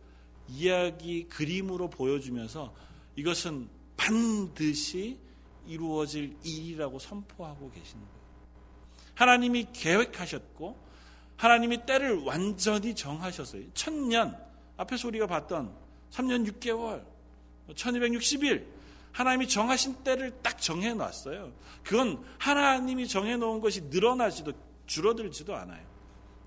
이야기 0.50 1.28
그림으로 1.28 1.90
보여주면서 1.90 2.74
이것은 3.16 3.70
반드시 3.96 5.18
이루어질 5.66 6.36
일이라고 6.44 7.00
선포하고 7.00 7.72
계시는 7.72 8.02
거예요. 8.02 8.24
하나님이 9.16 9.68
계획하셨고 9.72 10.78
하나님이 11.38 11.86
때를 11.86 12.24
완전히 12.24 12.94
정하셨어요. 12.96 13.72
천년 13.74 14.38
앞에서 14.78 15.08
우리가 15.08 15.28
봤던 15.28 15.74
3년 16.12 16.52
6개월 16.52 17.06
1260일 17.70 18.66
하나님이 19.12 19.48
정하신 19.48 20.04
때를 20.04 20.32
딱 20.42 20.60
정해 20.60 20.94
놨어요. 20.94 21.54
그건 21.84 22.24
하나님이 22.40 23.08
정해 23.08 23.38
놓은 23.38 23.62
것이 23.62 23.82
늘어나지도 23.84 24.54
줄어들지도 24.86 25.56
않아요. 25.56 25.93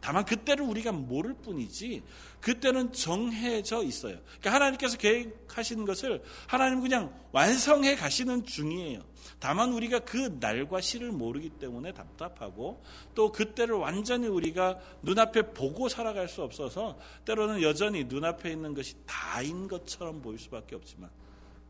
다만 0.07 0.25
그때를 0.25 0.65
우리가 0.65 0.93
모를 0.93 1.35
뿐이지 1.35 2.01
그때는 2.41 2.93
정해져 2.93 3.83
있어요. 3.83 4.17
그러니까 4.23 4.53
하나님께서 4.53 4.99
계획하시는 4.99 5.85
것을 5.85 6.23
하나님 6.47 6.81
그냥 6.81 7.13
완성해 7.33 7.97
가시는 7.97 8.47
중이에요. 8.47 9.01
다만 9.41 9.73
우리가 9.73 9.99
그 9.99 10.37
날과 10.39 10.81
시를 10.81 11.11
모르기 11.11 11.49
때문에 11.49 11.93
답답하고 11.93 12.85
또 13.17 13.33
그때를 13.33 13.75
완전히 13.75 14.29
우리가 14.29 14.79
눈앞에 15.03 15.53
보고 15.53 15.89
살아갈 15.89 16.29
수 16.29 16.45
없어서 16.45 17.01
때로는 17.25 17.63
여전히 17.63 18.05
눈앞에 18.05 18.53
있는 18.53 18.75
것이 18.75 18.95
다인 19.07 19.67
것처럼 19.67 20.23
보일 20.23 20.39
수밖에 20.39 20.77
없지만 20.77 21.11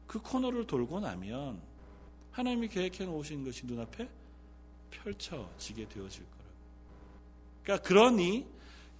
그 0.06 0.20
코너를 0.20 0.66
돌고 0.66 1.00
나면 1.00 1.62
하나님이 2.32 2.68
계획해 2.68 3.06
놓으신 3.06 3.46
것이 3.46 3.64
눈앞에 3.64 4.06
펼쳐지게 4.90 5.88
되어질 5.88 6.22
거예요. 6.24 6.35
그러니까 7.66 7.88
그러니 7.88 8.46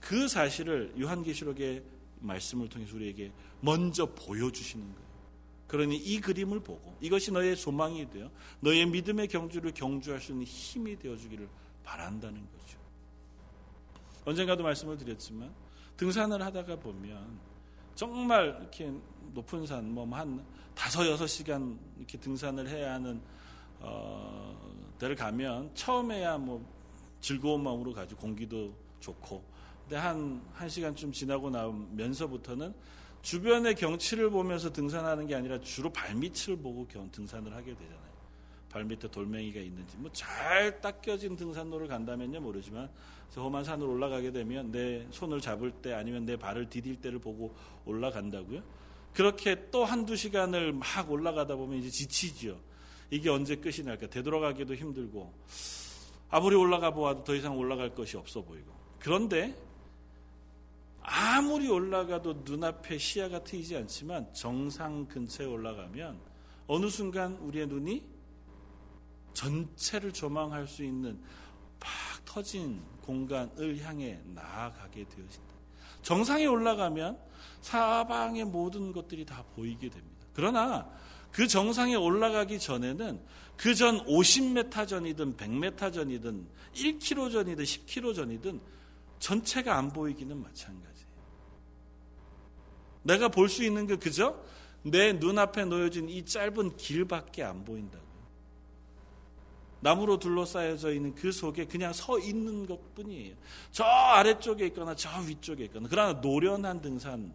그 0.01 0.27
사실을 0.27 0.93
요한계시록의 1.01 1.85
말씀을 2.19 2.69
통해서 2.69 2.97
우리에게 2.97 3.31
먼저 3.61 4.07
보여주시는 4.07 4.85
거예요. 4.85 5.07
그러니 5.69 5.97
이 5.97 6.21
그림을 6.21 6.61
보고 6.61 6.97
이것이 7.01 7.31
너의 7.31 7.55
소망이 7.55 8.11
되어 8.11 8.29
너의 8.61 8.87
믿음의 8.87 9.29
경주를 9.29 9.73
경주할 9.73 10.21
수 10.21 10.33
있는 10.33 10.45
힘이 10.47 10.99
되어주기를 10.99 11.49
바란다는 11.85 12.41
거죠. 12.41 12.79
언젠가도 14.25 14.65
말씀을 14.65 14.99
드렸지만 14.99 15.55
등산을 15.97 16.43
하다가 16.43 16.77
보면 16.81 17.39
정말 17.95 18.59
이렇게 18.61 18.93
높은 19.33 19.65
산, 19.65 19.93
뭐 19.93 20.05
한 20.07 20.45
다섯 20.75 21.07
여섯 21.07 21.27
시간 21.29 21.79
이렇게 21.97 22.19
등산을 22.19 22.69
해야 22.69 22.95
하는 22.95 23.21
어, 23.79 24.57
데를 24.99 25.15
가면 25.15 25.73
처음에야 25.75 26.39
뭐 26.39 26.76
즐거운 27.27 27.65
마음으로 27.65 27.93
가지 27.93 28.15
공기도 28.15 28.73
좋고 29.01 29.43
근데 29.83 29.97
한, 29.97 30.41
한 30.53 30.69
시간쯤 30.69 31.11
지나고 31.11 31.51
나면서부터는 31.51 32.73
주변의 33.21 33.75
경치를 33.75 34.31
보면서 34.31 34.73
등산하는 34.73 35.27
게 35.27 35.35
아니라 35.35 35.59
주로 35.61 35.91
발밑을 35.93 36.57
보고 36.59 36.87
등산을 37.11 37.53
하게 37.53 37.75
되잖아요. 37.75 38.07
발밑에 38.71 39.11
돌멩이가 39.11 39.59
있는지 39.59 39.97
뭐 39.97 40.09
잘 40.13 40.81
닦여진 40.81 41.35
등산로를 41.35 41.89
간다면요 41.89 42.41
모르지만 42.41 42.89
험한 43.35 43.65
산을 43.65 43.85
올라가게 43.85 44.31
되면 44.31 44.71
내 44.71 45.05
손을 45.11 45.41
잡을 45.41 45.73
때 45.73 45.95
아니면 45.95 46.25
내 46.27 46.37
발을 46.37 46.71
디딜 46.71 47.01
때를 47.01 47.19
보고 47.19 47.53
올라간다고요. 47.87 48.63
그렇게 49.13 49.69
또 49.73 49.85
한두 49.85 50.15
시간을 50.15 50.75
막 50.75 51.11
올라가다 51.11 51.57
보면 51.57 51.81
이제 51.81 51.91
지치죠. 51.91 52.61
이게 53.11 53.31
언제 53.31 53.57
끝이 53.57 53.85
날까? 53.85 54.11
되돌아가기도 54.11 54.77
힘들고 54.77 55.33
아무리 56.29 56.57
올라가 56.57 56.91
보아도 56.91 57.25
더 57.25 57.35
이상 57.35 57.57
올라갈 57.57 57.95
것이 57.95 58.17
없어 58.17 58.43
보이고 58.43 58.73
그런데 58.99 59.57
아무리 61.01 61.69
올라가도 61.69 62.43
눈앞에 62.45 62.99
시야가 62.99 63.45
트이지 63.45 63.77
않지만 63.77 64.33
정상 64.35 65.07
근처에 65.07 65.47
올라가면 65.47 66.19
어느 66.67 66.89
순간 66.91 67.37
우리의 67.37 67.69
눈이 67.69 68.05
전체를 69.33 70.13
조망할 70.13 70.67
수 70.67 70.83
있는 70.83 71.23
팍 71.79 72.25
터진 72.25 72.83
공간을 73.03 73.79
향해 73.85 74.21
나아가게 74.25 75.05
되어진다. 75.05 75.55
정상에 76.03 76.47
올라가면 76.47 77.19
사방의 77.61 78.47
모든 78.47 78.93
것들이 78.93 79.25
다 79.25 79.45
보이게 79.55 79.89
됩니다. 79.89 80.27
그러나 80.33 80.91
그 81.37 81.47
정상에 81.47 81.95
올라가기 81.95 82.59
전에는 82.59 83.21
그 83.59 83.75
전 83.75 84.03
50m 84.07 84.89
전이든 84.89 85.37
100m 85.37 85.93
전이든 85.93 86.47
1km 86.75 87.33
전이든 87.33 87.65
10km 87.65 88.15
전이든 88.15 88.61
전체가 89.19 89.77
안 89.77 89.91
보이기는 89.93 90.35
마찬가지예요. 90.41 91.07
내가 93.03 93.29
볼 93.29 93.49
수 93.51 93.65
있는 93.65 93.87
게 93.87 93.97
그저 93.97 94.43
내 94.83 95.13
눈앞에 95.13 95.67
놓여진 95.67 96.09
이 96.09 96.25
짧은 96.25 96.77
길밖에 96.79 97.43
안 97.43 97.65
보인다고요. 97.65 98.07
나무로 99.81 100.19
둘러싸여져 100.19 100.93
있는 100.95 101.15
그 101.15 101.33
속에 101.33 101.67
그냥 101.67 101.93
서 101.93 102.19
있는 102.19 102.67
것 102.67 102.95
뿐이에요. 102.95 103.35
저 103.73 103.85
아래쪽에 103.85 104.67
있거나 104.69 104.95
저 104.95 105.11
위쪽에 105.21 105.65
있거나. 105.65 105.87
그러나 105.91 106.15
노련한 106.15 106.81
등산, 106.81 107.33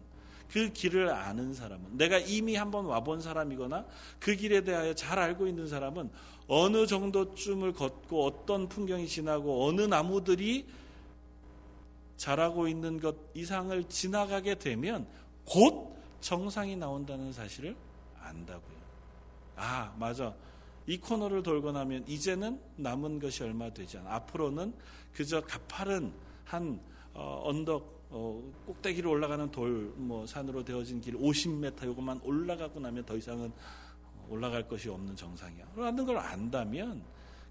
그 0.52 0.70
길을 0.70 1.10
아는 1.10 1.54
사람은, 1.54 1.96
내가 1.96 2.18
이미 2.18 2.56
한번 2.56 2.84
와본 2.84 3.22
사람이거나 3.22 3.86
그 4.20 4.36
길에 4.36 4.62
대하여 4.62 4.94
잘 4.94 5.18
알고 5.18 5.46
있는 5.46 5.66
사람은 5.66 6.10
어느 6.46 6.86
정도쯤을 6.86 7.72
걷고 7.72 8.22
어떤 8.26 8.68
풍경이 8.68 9.08
지나고 9.08 9.66
어느 9.66 9.80
나무들이 9.80 10.66
자라고 12.18 12.68
있는 12.68 13.00
것 13.00 13.16
이상을 13.32 13.82
지나가게 13.84 14.56
되면 14.56 15.06
곧 15.46 15.96
정상이 16.20 16.76
나온다는 16.76 17.32
사실을 17.32 17.74
안다고요. 18.20 18.76
아, 19.56 19.94
맞아. 19.98 20.34
이 20.86 20.98
코너를 20.98 21.42
돌고 21.42 21.72
나면 21.72 22.04
이제는 22.06 22.60
남은 22.76 23.20
것이 23.20 23.42
얼마 23.42 23.70
되지 23.72 23.96
않아. 23.98 24.16
앞으로는 24.16 24.74
그저 25.14 25.40
가파른 25.40 26.12
한 26.44 26.78
어, 27.14 27.42
언덕 27.44 27.91
어, 28.14 28.42
꼭대기로 28.66 29.10
올라가는 29.10 29.50
돌, 29.50 29.90
뭐 29.96 30.26
산으로 30.26 30.62
되어진 30.62 31.00
길 31.00 31.14
50m 31.14 31.86
요것만 31.86 32.20
올라가고 32.22 32.78
나면 32.78 33.06
더 33.06 33.16
이상은 33.16 33.50
올라갈 34.28 34.68
것이 34.68 34.90
없는 34.90 35.16
정상이야. 35.16 35.72
라는 35.74 36.04
걸 36.04 36.18
안다면 36.18 37.02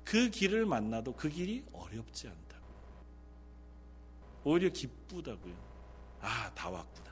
그 0.04 0.30
길을 0.30 0.68
만나도 0.68 1.14
그 1.14 1.30
길이 1.30 1.64
어렵지 1.74 2.28
않다고. 2.28 2.66
오히려 4.44 4.70
기쁘다고요. 4.70 5.56
아, 6.22 6.52
다 6.54 6.70
왔구나. 6.70 7.12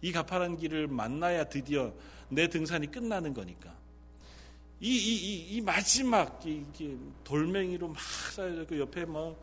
이 0.00 0.10
가파른 0.10 0.56
길을 0.56 0.88
만나야 0.88 1.44
드디어 1.44 1.92
내 2.30 2.48
등산이 2.48 2.90
끝나는 2.90 3.34
거니까. 3.34 3.76
이, 4.80 4.88
이, 4.88 5.14
이, 5.14 5.56
이 5.56 5.60
마지막 5.60 6.40
이, 6.46 6.64
돌멩이로 7.22 7.88
막 7.88 8.00
쌓여져 8.00 8.66
그 8.66 8.78
옆에 8.78 9.04
뭐 9.04 9.38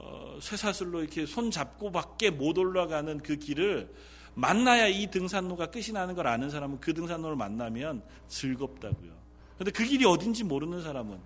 어, 0.00 0.38
쇠사슬로 0.40 1.00
이렇게 1.00 1.26
손 1.26 1.50
잡고밖에 1.50 2.30
못 2.30 2.58
올라가는 2.58 3.18
그 3.18 3.36
길을 3.36 3.92
만나야 4.34 4.86
이 4.86 5.10
등산로가 5.10 5.66
끝이 5.66 5.92
나는 5.92 6.14
걸 6.14 6.26
아는 6.26 6.48
사람은 6.50 6.80
그 6.80 6.94
등산로를 6.94 7.36
만나면 7.36 8.02
즐겁다고요. 8.28 9.12
근데 9.56 9.70
그 9.72 9.84
길이 9.84 10.04
어딘지 10.04 10.44
모르는 10.44 10.82
사람은 10.82 11.18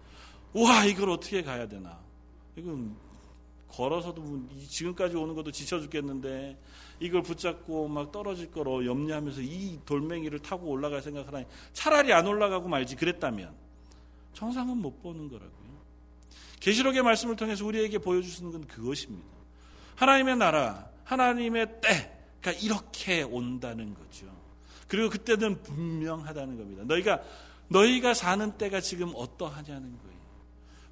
와 0.55 0.85
이걸 0.87 1.11
어떻게 1.11 1.43
가야 1.43 1.69
되나? 1.69 1.99
이건 2.57 2.97
걸어서도 3.69 4.21
뭐 4.23 4.49
지금까지 4.69 5.17
오는 5.17 5.35
것도 5.35 5.51
지쳐 5.51 5.81
죽겠는데 5.81 6.59
이걸 7.01 7.23
붙잡고 7.23 7.89
막 7.89 8.13
떨어질 8.13 8.51
거로 8.51 8.85
염려하면서 8.85 9.41
이 9.43 9.79
돌멩이를 9.85 10.39
타고 10.39 10.69
올라갈 10.69 11.03
생각하다니 11.03 11.47
차라리 11.73 12.13
안 12.13 12.27
올라가고 12.27 12.69
말지 12.69 12.97
그랬다면 12.97 13.55
정상은 14.33 14.77
못 14.79 15.03
보는 15.03 15.29
거라고요. 15.29 15.62
계시록의 16.63 17.03
말씀을 17.03 17.35
통해서 17.35 17.67
우리에게 17.67 17.99
보여주시는 17.99 18.53
건 18.53 18.67
그것입니다. 18.69 19.27
하나님의 19.97 20.37
나라, 20.37 20.89
하나님의 21.03 21.81
때가 21.81 22.57
이렇게 22.63 23.23
온다는 23.23 23.95
거죠. 23.95 24.27
그리고 24.87 25.11
그때는 25.11 25.61
분명하다는 25.65 26.57
겁니다. 26.57 26.85
너희가 26.85 27.21
너희가 27.67 28.15
사는 28.15 28.53
때가 28.59 28.81
지금 28.81 29.11
어떠하냐는 29.17 29.99
거예요. 29.99 30.13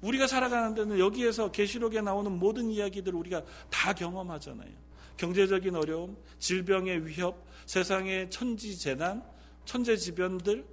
우리가 0.01 0.27
살아가는 0.27 0.73
데는 0.73 0.99
여기에서 0.99 1.51
계시록에 1.51 2.01
나오는 2.01 2.29
모든 2.29 2.69
이야기들을 2.69 3.17
우리가 3.17 3.41
다 3.69 3.93
경험하잖아요. 3.93 4.71
경제적인 5.15 5.75
어려움, 5.75 6.17
질병의 6.39 7.07
위협, 7.07 7.45
세상의 7.65 8.29
천지 8.29 8.77
재난, 8.77 9.23
천재 9.63 9.95
지변들, 9.95 10.65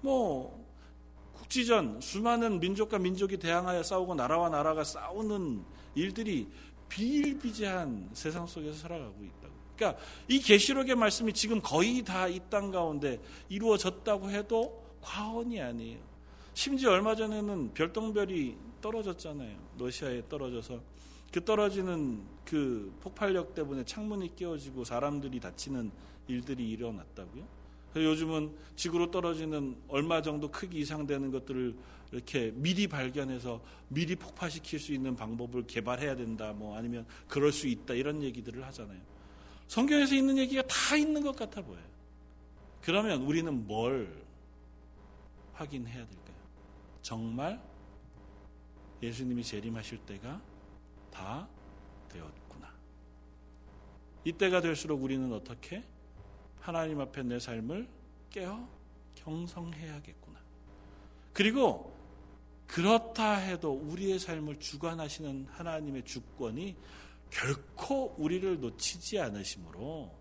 뭐 0.00 0.65
국지전 1.46 2.00
수많은 2.00 2.60
민족과 2.60 2.98
민족이 2.98 3.36
대항하여 3.38 3.82
싸우고 3.82 4.14
나라와 4.14 4.48
나라가 4.48 4.82
싸우는 4.82 5.64
일들이 5.94 6.48
비일비재한 6.88 8.10
세상 8.12 8.46
속에서 8.46 8.76
살아가고 8.76 9.14
있다고. 9.22 9.54
그러니까 9.76 10.02
이 10.28 10.40
계시록의 10.40 10.96
말씀이 10.96 11.32
지금 11.32 11.60
거의 11.60 12.02
다 12.02 12.28
이 12.28 12.40
땅 12.50 12.70
가운데 12.70 13.20
이루어졌다고 13.48 14.30
해도 14.30 14.82
과언이 15.00 15.60
아니에요. 15.60 15.98
심지어 16.54 16.90
얼마 16.92 17.14
전에는 17.14 17.74
별똥별이 17.74 18.56
떨어졌잖아요. 18.80 19.56
러시아에 19.78 20.22
떨어져서 20.28 20.80
그 21.32 21.44
떨어지는 21.44 22.24
그 22.44 22.92
폭발력 23.02 23.54
때문에 23.54 23.84
창문이 23.84 24.34
깨어지고 24.36 24.84
사람들이 24.84 25.38
다치는 25.38 25.90
일들이 26.28 26.70
일어났다고요. 26.70 27.44
요즘은 28.04 28.56
지구로 28.76 29.10
떨어지는 29.10 29.76
얼마 29.88 30.22
정도 30.22 30.50
크기 30.50 30.80
이상 30.80 31.06
되는 31.06 31.30
것들을 31.30 31.76
이렇게 32.12 32.52
미리 32.54 32.86
발견해서 32.86 33.62
미리 33.88 34.16
폭파시킬 34.16 34.78
수 34.78 34.92
있는 34.92 35.16
방법을 35.16 35.66
개발해야 35.66 36.16
된다. 36.16 36.52
뭐 36.52 36.76
아니면 36.76 37.06
그럴 37.28 37.52
수 37.52 37.66
있다. 37.66 37.94
이런 37.94 38.22
얘기들을 38.22 38.64
하잖아요. 38.66 39.00
성경에서 39.68 40.14
있는 40.14 40.38
얘기가 40.38 40.62
다 40.62 40.96
있는 40.96 41.22
것 41.22 41.34
같아 41.34 41.62
보여요. 41.62 41.84
그러면 42.82 43.22
우리는 43.22 43.66
뭘 43.66 44.24
확인해야 45.54 46.06
될까요? 46.06 46.36
정말 47.02 47.60
예수님이 49.02 49.42
재림하실 49.42 49.98
때가 49.98 50.40
다 51.10 51.48
되었구나. 52.08 52.72
이때가 54.24 54.60
될수록 54.60 55.02
우리는 55.02 55.32
어떻게 55.32 55.82
하나님 56.66 57.00
앞에 57.00 57.22
내 57.22 57.38
삶을 57.38 57.88
깨어 58.28 58.68
경성해야겠구나. 59.14 60.40
그리고 61.32 61.96
그렇다 62.66 63.34
해도 63.34 63.72
우리의 63.72 64.18
삶을 64.18 64.58
주관하시는 64.58 65.46
하나님의 65.48 66.04
주권이 66.04 66.74
결코 67.30 68.16
우리를 68.18 68.58
놓치지 68.58 69.20
않으시므로 69.20 70.12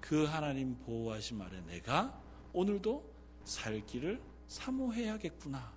그 0.00 0.24
하나님 0.24 0.78
보호하심 0.78 1.42
아래 1.42 1.60
내가 1.66 2.18
오늘도 2.54 3.04
살기를 3.44 4.22
사모해야겠구나. 4.48 5.70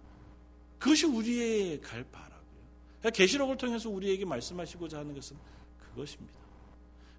그것이 0.79 1.05
우리의 1.05 1.81
갈 1.81 2.01
바라고요. 2.05 2.61
그러니까 2.99 3.09
계시록을 3.09 3.57
통해서 3.57 3.89
우리에게 3.89 4.23
말씀하시고자 4.23 4.99
하는 4.99 5.13
것은 5.15 5.35
그것입니다. 5.79 6.39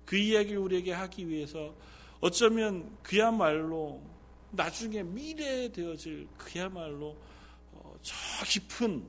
그 0.06 0.16
이야기를 0.16 0.56
우리에게 0.58 0.92
하기 0.92 1.28
위해서 1.28 1.76
어쩌면 2.24 2.96
그야말로 3.02 4.00
나중에 4.50 5.02
미래에 5.02 5.70
되어질 5.70 6.26
그야말로 6.38 7.18
어, 7.70 7.94
저 8.00 8.14
깊은 8.46 9.04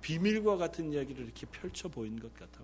비밀과 0.00 0.56
같은 0.56 0.92
이야기를 0.92 1.24
이렇게 1.24 1.46
펼쳐 1.46 1.88
보인 1.88 2.16
것 2.20 2.32
같아. 2.34 2.60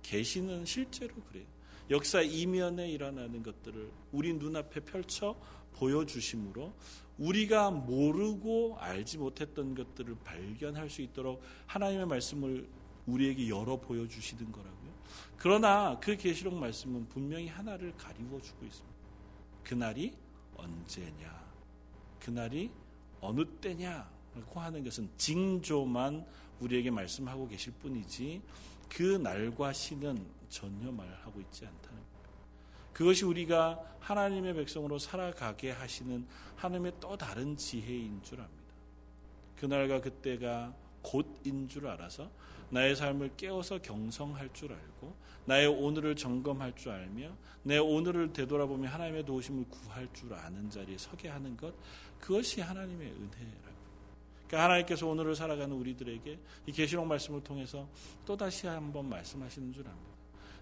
계시는 0.00 0.64
실제로 0.64 1.14
그래요. 1.28 1.44
역사 1.90 2.22
이면에 2.22 2.90
일어나는 2.90 3.42
것들을 3.42 3.90
우리 4.12 4.32
눈앞에 4.32 4.80
펼쳐 4.80 5.36
보여주심으로 5.74 6.72
우리가 7.18 7.70
모르고 7.70 8.78
알지 8.78 9.18
못했던 9.18 9.74
것들을 9.74 10.16
발견할 10.24 10.88
수 10.88 11.02
있도록 11.02 11.42
하나님의 11.66 12.06
말씀을 12.06 12.66
우리에게 13.04 13.50
열어 13.50 13.76
보여주시는 13.76 14.50
거라고요. 14.50 14.90
그러나 15.36 16.00
그 16.00 16.16
계시록 16.16 16.54
말씀은 16.54 17.10
분명히 17.10 17.48
하나를 17.48 17.94
가리워 17.98 18.40
주고 18.40 18.64
있습니다. 18.64 18.91
그날이 19.64 20.14
언제냐? 20.56 21.42
그날이 22.20 22.70
어느 23.20 23.44
때냐고 23.60 24.60
하는 24.60 24.84
것은 24.84 25.10
징조만 25.16 26.24
우리에게 26.60 26.90
말씀하고 26.90 27.48
계실 27.48 27.72
뿐이지 27.74 28.42
그 28.88 29.02
날과 29.16 29.72
시는 29.72 30.24
전혀 30.48 30.90
말하고 30.92 31.40
있지 31.40 31.66
않다는 31.66 31.96
겁니다. 31.96 32.30
그것이 32.92 33.24
우리가 33.24 33.80
하나님의 34.00 34.54
백성으로 34.54 34.98
살아가게 34.98 35.70
하시는 35.70 36.26
하나님의 36.56 36.92
또 37.00 37.16
다른 37.16 37.56
지혜인 37.56 38.22
줄 38.22 38.40
압니다. 38.40 38.62
그날과 39.56 40.00
그때가 40.00 40.74
곧인 41.02 41.68
줄 41.68 41.86
알아서 41.86 42.30
나의 42.72 42.96
삶을 42.96 43.32
깨워서 43.36 43.82
경성할 43.82 44.48
줄 44.54 44.72
알고 44.72 45.14
나의 45.44 45.66
오늘을 45.66 46.16
점검할 46.16 46.74
줄 46.74 46.92
알며 46.92 47.36
내 47.64 47.76
오늘을 47.76 48.32
되돌아보며 48.32 48.88
하나님의 48.88 49.26
도우심을 49.26 49.66
구할 49.68 50.08
줄 50.14 50.32
아는 50.32 50.70
자리에 50.70 50.96
서게 50.96 51.28
하는 51.28 51.54
것 51.54 51.74
그것이 52.18 52.62
하나님의 52.62 53.08
은혜라고. 53.08 53.82
그러니까 54.46 54.64
하나님께서 54.64 55.06
오늘을 55.06 55.36
살아가는 55.36 55.74
우리들에게 55.76 56.38
이 56.66 56.72
계시록 56.72 57.06
말씀을 57.06 57.44
통해서 57.44 57.86
또 58.24 58.38
다시 58.38 58.66
한번 58.66 59.06
말씀하시는 59.06 59.72
줄 59.74 59.86
압니다. 59.86 60.12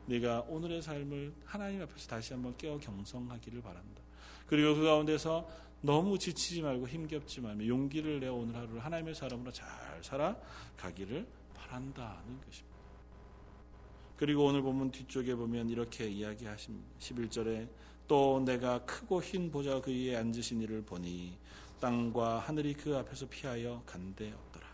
내가 0.07 0.41
오늘의 0.49 0.83
삶을 0.83 1.33
하나님 1.45 1.81
앞에서 1.83 2.09
다시 2.09 2.33
한번 2.33 2.57
깨어 2.57 2.79
경성하기를 2.79 3.63
바란다. 3.63 4.03
그리고 4.49 4.75
그 4.75 4.83
가운데서 4.83 5.49
너무 5.81 6.19
지치지 6.19 6.63
말고 6.63 6.89
힘겹지 6.89 7.41
말며 7.41 7.67
용기를 7.67 8.19
내어 8.19 8.35
오늘 8.35 8.57
하루를 8.57 8.85
하나님의 8.85 9.15
사람으로 9.15 9.53
잘 9.53 9.69
살아가기를 10.03 11.27
바란다는 11.61 12.41
것입니다. 12.41 12.71
그리고 14.17 14.45
오늘 14.45 14.63
보면 14.63 14.91
뒤쪽에 14.91 15.35
보면 15.35 15.69
이렇게 15.71 16.09
이야기하십니다. 16.09 16.87
11절에 16.99 17.69
또 18.07 18.41
내가 18.45 18.85
크고 18.85 19.23
흰 19.23 19.51
보좌 19.51 19.81
그 19.81 19.91
위에 19.91 20.17
앉으신 20.17 20.61
이를 20.63 20.83
보니 20.83 21.39
땅과 21.81 22.41
하늘이 22.41 22.75
그 22.75 22.97
앞에서 22.97 23.27
피하여 23.29 23.83
간데 23.87 24.33
없더라. 24.33 24.67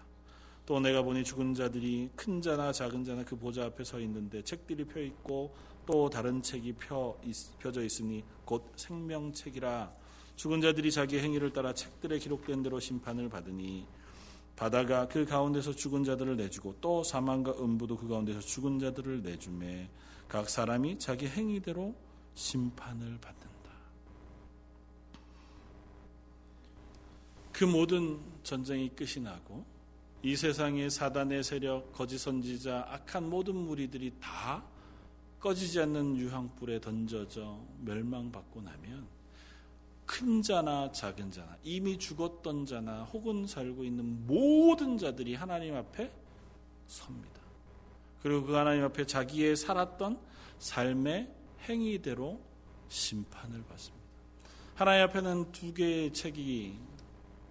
또 0.64 0.80
내가 0.80 1.02
보니 1.02 1.22
죽은 1.22 1.54
자들이 1.54 2.10
큰 2.16 2.42
자나 2.42 2.72
작은 2.72 3.04
자나 3.04 3.24
그 3.24 3.36
보좌 3.36 3.66
앞에 3.66 3.84
서 3.84 4.00
있는데 4.00 4.42
책들이 4.42 4.84
펴 4.84 5.00
있고 5.00 5.54
또 5.86 6.10
다른 6.10 6.42
책이 6.42 6.72
펴 6.72 7.16
펴져 7.60 7.84
있으니 7.84 8.24
곧 8.44 8.72
생명책이라 8.74 9.92
죽은 10.34 10.60
자들이 10.60 10.90
자기 10.90 11.20
행위를 11.20 11.52
따라 11.52 11.72
책들에 11.72 12.18
기록된 12.18 12.62
대로 12.62 12.80
심판을 12.80 13.28
받으니 13.28 13.86
바다가 14.56 15.06
그 15.06 15.26
가운데서 15.26 15.74
죽은 15.74 16.02
자들을 16.02 16.36
내주고 16.36 16.76
또 16.80 17.04
사망과 17.04 17.52
음부도 17.60 17.98
그 17.98 18.08
가운데서 18.08 18.40
죽은 18.40 18.78
자들을 18.78 19.22
내주매 19.22 19.88
각 20.28 20.48
사람이 20.48 20.98
자기 20.98 21.28
행위대로 21.28 21.94
심판을 22.34 23.18
받는다. 23.20 23.56
그 27.52 27.64
모든 27.64 28.18
전쟁이 28.42 28.88
끝이 28.88 29.22
나고 29.22 29.64
이 30.22 30.34
세상의 30.34 30.90
사단의 30.90 31.44
세력, 31.44 31.92
거짓 31.92 32.18
선지자, 32.18 32.86
악한 32.88 33.28
모든 33.28 33.54
무리들이 33.54 34.14
다 34.20 34.64
꺼지지 35.38 35.80
않는 35.80 36.16
유황불에 36.16 36.80
던져져 36.80 37.60
멸망받고 37.82 38.62
나면 38.62 39.06
큰 40.06 40.40
자나 40.40 40.90
작은 40.92 41.32
자나 41.32 41.56
이미 41.62 41.98
죽었던 41.98 42.64
자나 42.64 43.02
혹은 43.04 43.46
살고 43.46 43.84
있는 43.84 44.26
모든 44.26 44.96
자들이 44.96 45.34
하나님 45.34 45.74
앞에 45.74 46.10
섭니다. 46.86 47.40
그리고 48.22 48.46
그 48.46 48.52
하나님 48.54 48.84
앞에 48.84 49.04
자기의 49.04 49.56
살았던 49.56 50.18
삶의 50.58 51.32
행위대로 51.62 52.40
심판을 52.88 53.64
받습니다. 53.64 54.06
하나님 54.74 55.04
앞에는 55.04 55.52
두 55.52 55.74
개의 55.74 56.12
책이 56.12 56.78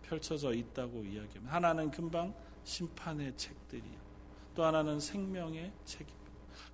펼쳐져 0.04 0.54
있다고 0.54 1.04
이야기합니다. 1.04 1.54
하나는 1.54 1.92
금방 1.92 2.34
심판의 2.64 3.36
책들이요. 3.36 4.06
또 4.56 4.64
하나는 4.64 5.00
생명의 5.00 5.72
책입니다. 5.84 6.25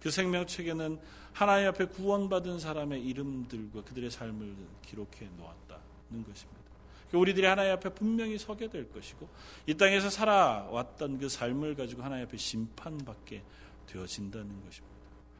그 0.01 0.09
생명책에는 0.11 0.99
하나님 1.33 1.67
앞에 1.69 1.85
구원받은 1.85 2.59
사람의 2.59 3.05
이름들과 3.05 3.83
그들의 3.83 4.11
삶을 4.11 4.55
기록해 4.81 5.29
놓았다는 5.37 6.23
것입니다. 6.25 6.61
그러니까 7.07 7.19
우리들이 7.19 7.45
하나님 7.45 7.73
앞에 7.73 7.93
분명히 7.93 8.37
서게 8.37 8.69
될 8.69 8.91
것이고 8.91 9.27
이 9.67 9.75
땅에서 9.75 10.09
살아왔던 10.09 11.19
그 11.19 11.29
삶을 11.29 11.75
가지고 11.75 12.03
하나님 12.03 12.25
앞에 12.25 12.37
심판받게 12.37 13.43
되어진다는 13.87 14.47
것입니다. 14.65 14.95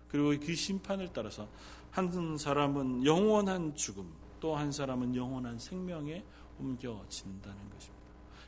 그리고 0.09 0.45
그 0.45 0.53
심판을 0.53 1.09
따라서 1.13 1.47
한 1.91 2.37
사람은 2.37 3.05
영원한 3.05 3.75
죽음, 3.75 4.11
또 4.41 4.55
한 4.55 4.71
사람은 4.71 5.15
영원한 5.15 5.57
생명에 5.59 6.23
옮겨진다는 6.59 7.69
것입니다. 7.69 8.01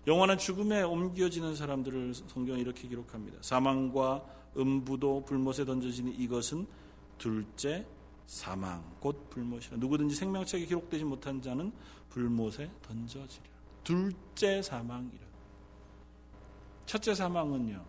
영원한 0.05 0.37
죽음에 0.37 0.81
옮겨지는 0.81 1.55
사람들을 1.55 2.13
성경은 2.13 2.59
이렇게 2.59 2.87
기록합니다. 2.89 3.37
사망과 3.41 4.25
음부도 4.57 5.25
불못에 5.25 5.65
던져지니 5.65 6.11
이것은 6.15 6.67
둘째 7.17 7.85
사망 8.25 8.83
곧 8.99 9.29
불못이라. 9.29 9.77
누구든지 9.77 10.15
생명책에 10.15 10.65
기록되지 10.65 11.03
못한 11.03 11.41
자는 11.41 11.71
불못에 12.09 12.71
던져지리라. 12.81 13.53
둘째 13.83 14.61
사망이라. 14.61 15.23
첫째 16.85 17.15
사망은요 17.15 17.85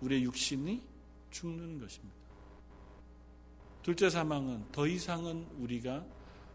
우리의 0.00 0.24
육신이 0.24 0.82
죽는 1.30 1.78
것입니다. 1.78 2.16
둘째 3.82 4.10
사망은 4.10 4.70
더 4.72 4.86
이상은 4.86 5.46
우리가 5.58 6.04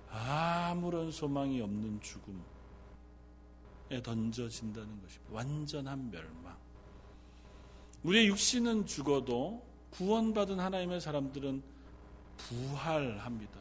아무런 0.10 1.12
소망이 1.12 1.60
없는 1.62 2.00
죽음에 2.02 2.42
던져진다는 4.04 5.02
것입니다. 5.02 5.34
완전한 5.34 6.10
멸망 6.12 6.65
우리의 8.06 8.28
육신은 8.28 8.86
죽어도 8.86 9.64
구원받은 9.90 10.60
하나님의 10.60 11.02
사람들은 11.02 11.64
부활합니다. 12.38 13.60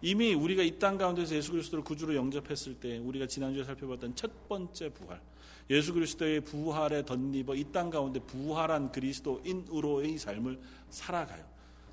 이미 0.00 0.32
우리가 0.32 0.62
이 0.62 0.78
땅 0.78 0.96
가운데서 0.96 1.34
예수 1.34 1.52
그리스도를 1.52 1.84
구주로 1.84 2.14
영접했을 2.14 2.74
때 2.80 2.96
우리가 2.98 3.26
지난주에 3.26 3.64
살펴봤던 3.64 4.14
첫 4.14 4.48
번째 4.48 4.88
부활. 4.90 5.20
예수 5.68 5.92
그리스도의 5.92 6.40
부활에 6.42 7.04
덧입어 7.04 7.54
이 7.54 7.64
땅 7.70 7.90
가운데 7.90 8.18
부활한 8.20 8.92
그리스도인으로의 8.92 10.16
삶을 10.16 10.58
살아가요. 10.88 11.44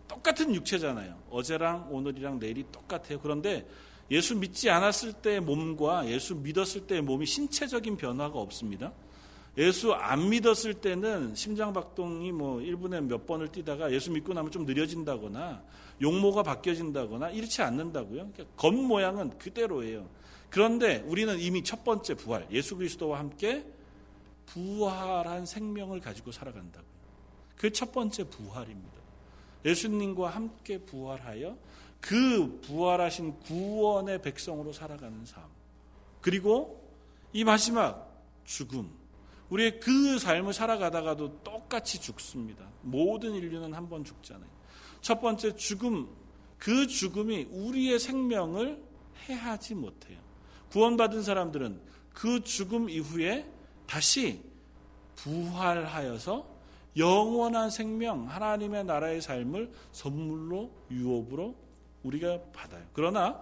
똑같은 0.07 0.55
육체잖아요. 0.55 1.17
어제랑 1.31 1.89
오늘이랑 1.91 2.39
내일이 2.39 2.63
똑같아요. 2.71 3.19
그런데 3.19 3.67
예수 4.09 4.37
믿지 4.37 4.69
않았을 4.69 5.13
때의 5.13 5.41
몸과 5.41 6.07
예수 6.09 6.35
믿었을 6.35 6.87
때의 6.87 7.01
몸이 7.01 7.25
신체적인 7.25 7.97
변화가 7.97 8.39
없습니다. 8.39 8.93
예수 9.57 9.93
안 9.93 10.29
믿었을 10.29 10.75
때는 10.75 11.35
심장박동이 11.35 12.31
뭐 12.31 12.59
1분에 12.59 13.01
몇 13.05 13.27
번을 13.27 13.49
뛰다가 13.51 13.91
예수 13.91 14.11
믿고 14.11 14.33
나면 14.33 14.51
좀 14.51 14.65
느려진다거나 14.65 15.63
용모가 16.01 16.41
바뀌어진다거나 16.43 17.29
이렇지 17.29 17.61
않는다고요. 17.61 18.31
그러니까 18.31 18.45
겉모양은 18.57 19.37
그대로예요. 19.37 20.09
그런데 20.49 21.03
우리는 21.07 21.39
이미 21.39 21.63
첫 21.63 21.83
번째 21.83 22.15
부활, 22.15 22.47
예수 22.51 22.75
그리스도와 22.75 23.19
함께 23.19 23.65
부활한 24.47 25.45
생명을 25.45 25.99
가지고 25.99 26.31
살아간다고요. 26.31 26.93
그 27.57 27.71
첫 27.71 27.93
번째 27.93 28.25
부활입니다. 28.25 29.01
예수님과 29.63 30.29
함께 30.29 30.79
부활하여 30.79 31.57
그 32.01 32.59
부활하신 32.65 33.39
구원의 33.39 34.21
백성으로 34.21 34.73
살아가는 34.73 35.25
삶. 35.25 35.43
그리고 36.19 36.85
이 37.31 37.45
마지막 37.45 38.11
죽음, 38.43 38.91
우리의 39.53 39.79
그 39.79 40.17
삶을 40.17 40.51
살아가다가도 40.53 41.43
똑같이 41.43 42.01
죽습니다. 42.01 42.67
모든 42.81 43.33
인류는 43.35 43.73
한 43.73 43.87
번 43.87 44.03
죽잖아요. 44.03 44.49
첫 45.01 45.21
번째 45.21 45.55
죽음, 45.55 46.09
그 46.57 46.87
죽음이 46.87 47.47
우리의 47.51 47.99
생명을 47.99 48.81
해하지 49.27 49.75
못해요. 49.75 50.19
구원받은 50.71 51.21
사람들은 51.21 51.79
그 52.13 52.43
죽음 52.43 52.89
이후에 52.89 53.45
다시 53.85 54.41
부활하여서 55.15 56.51
영원한 56.97 57.69
생명, 57.69 58.29
하나님의 58.29 58.85
나라의 58.85 59.21
삶을 59.21 59.71
선물로, 59.91 60.71
유업으로 60.89 61.55
우리가 62.03 62.39
받아요. 62.53 62.85
그러나 62.93 63.39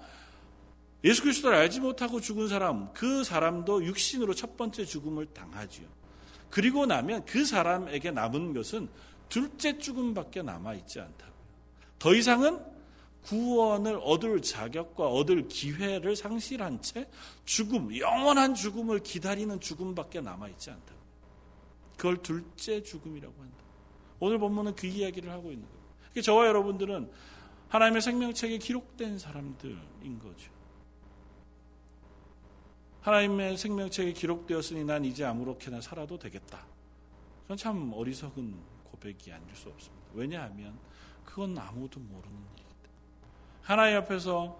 예수 1.03 1.21
그리스도를 1.21 1.57
알지 1.57 1.79
못하고 1.79 2.19
죽은 2.19 2.47
사람, 2.47 2.91
그 2.93 3.23
사람도 3.23 3.85
육신으로 3.85 4.33
첫 4.35 4.57
번째 4.57 4.83
죽음을 4.85 5.27
당하지요. 5.27 6.00
그리고 6.51 6.85
나면 6.85 7.25
그 7.25 7.45
사람에게 7.45 8.11
남은 8.11 8.53
것은 8.53 8.89
둘째 9.29 9.77
죽음밖에 9.77 10.43
남아 10.43 10.75
있지 10.75 10.99
않다고요. 10.99 11.31
더 11.97 12.13
이상은 12.13 12.59
구원을 13.23 13.99
얻을 14.03 14.41
자격과 14.41 15.07
얻을 15.07 15.47
기회를 15.47 16.15
상실한 16.15 16.81
채 16.81 17.07
죽음, 17.45 17.95
영원한 17.97 18.53
죽음을 18.53 18.99
기다리는 18.99 19.59
죽음밖에 19.59 20.21
남아 20.21 20.49
있지 20.49 20.71
않다. 20.71 20.93
그걸 21.95 22.17
둘째 22.17 22.83
죽음이라고 22.83 23.33
한다. 23.39 23.57
오늘 24.19 24.37
본문은 24.39 24.75
그 24.75 24.87
이야기를 24.87 25.31
하고 25.31 25.51
있는 25.51 25.65
거예요. 25.65 25.81
그러니까 26.11 26.21
저와 26.21 26.47
여러분들은 26.47 27.11
하나님의 27.69 28.01
생명책에 28.01 28.57
기록된 28.57 29.17
사람들인 29.17 30.19
거죠. 30.19 30.51
하나님의 33.01 33.57
생명책에 33.57 34.13
기록되었으니 34.13 34.83
난 34.83 35.03
이제 35.05 35.23
아무렇게나 35.25 35.81
살아도 35.81 36.17
되겠다. 36.19 36.65
그건 37.43 37.57
참 37.57 37.91
어리석은 37.93 38.55
고백이 38.91 39.31
아닐 39.31 39.55
수 39.55 39.69
없습니다. 39.69 40.07
왜냐하면 40.13 40.77
그건 41.25 41.57
아무도 41.57 41.99
모르는 41.99 42.37
때문에. 42.55 42.71
하나님 43.61 43.97
앞에서 43.97 44.59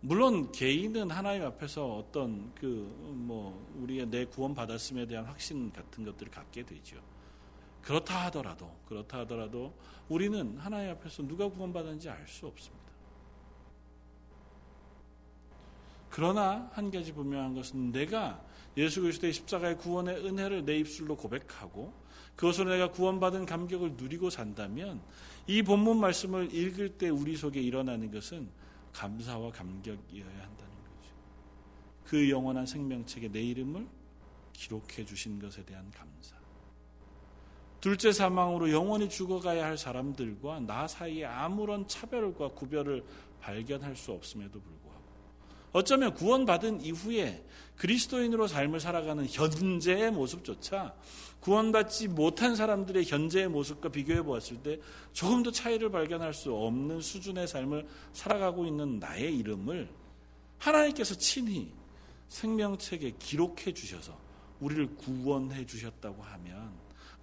물론 0.00 0.50
개인은 0.50 1.10
하나님 1.10 1.44
앞에서 1.44 1.96
어떤 1.96 2.52
그 2.54 3.10
뭐 3.30 3.68
우리가 3.76 4.06
내 4.06 4.24
구원 4.24 4.54
받았음에 4.54 5.06
대한 5.06 5.24
확신 5.24 5.70
같은 5.72 6.04
것들을 6.04 6.32
갖게 6.32 6.64
되죠. 6.64 6.96
그렇다 7.82 8.26
하더라도 8.26 8.74
그렇다 8.88 9.20
하더라도 9.20 9.72
우리는 10.08 10.58
하나님 10.58 10.90
앞에서 10.90 11.22
누가 11.22 11.48
구원받았는지 11.48 12.08
알 12.08 12.26
수 12.26 12.46
없습니다. 12.46 12.89
그러나 16.20 16.68
한 16.74 16.90
가지 16.90 17.14
분명한 17.14 17.54
것은 17.54 17.92
내가 17.92 18.44
예수 18.76 19.00
그리스도의 19.00 19.32
십자가의 19.32 19.78
구원의 19.78 20.16
은혜를 20.26 20.66
내 20.66 20.76
입술로 20.76 21.16
고백하고 21.16 21.94
그것으로 22.36 22.68
내가 22.68 22.90
구원받은 22.90 23.46
감격을 23.46 23.92
누리고 23.92 24.28
산다면 24.28 25.00
이 25.46 25.62
본문 25.62 25.98
말씀을 25.98 26.54
읽을 26.54 26.98
때 26.98 27.08
우리 27.08 27.38
속에 27.38 27.62
일어나는 27.62 28.10
것은 28.10 28.50
감사와 28.92 29.50
감격이어야 29.50 30.26
한다는 30.26 30.74
거죠. 30.84 31.14
그 32.04 32.28
영원한 32.28 32.66
생명책에 32.66 33.28
내 33.28 33.40
이름을 33.40 33.88
기록해 34.52 35.06
주신 35.06 35.38
것에 35.38 35.64
대한 35.64 35.90
감사. 35.90 36.36
둘째 37.80 38.12
사망으로 38.12 38.70
영원히 38.70 39.08
죽어가야 39.08 39.64
할 39.64 39.78
사람들과 39.78 40.60
나 40.60 40.86
사이에 40.86 41.24
아무런 41.24 41.88
차별과 41.88 42.50
구별을 42.50 43.06
발견할 43.40 43.96
수 43.96 44.12
없음에도 44.12 44.60
불구하고 44.60 44.89
어쩌면 45.72 46.14
구원받은 46.14 46.82
이후에 46.84 47.44
그리스도인으로 47.76 48.46
삶을 48.46 48.80
살아가는 48.80 49.26
현재의 49.26 50.10
모습조차 50.10 50.94
구원받지 51.40 52.08
못한 52.08 52.54
사람들의 52.54 53.04
현재의 53.06 53.48
모습과 53.48 53.88
비교해 53.88 54.22
보았을 54.22 54.58
때 54.62 54.78
조금 55.12 55.42
더 55.42 55.50
차이를 55.50 55.90
발견할 55.90 56.34
수 56.34 56.54
없는 56.54 57.00
수준의 57.00 57.48
삶을 57.48 57.86
살아가고 58.12 58.66
있는 58.66 58.98
나의 58.98 59.34
이름을 59.38 59.88
하나님께서 60.58 61.14
친히 61.14 61.72
생명책에 62.28 63.14
기록해 63.18 63.72
주셔서 63.72 64.18
우리를 64.60 64.96
구원해 64.96 65.64
주셨다고 65.64 66.22
하면 66.22 66.72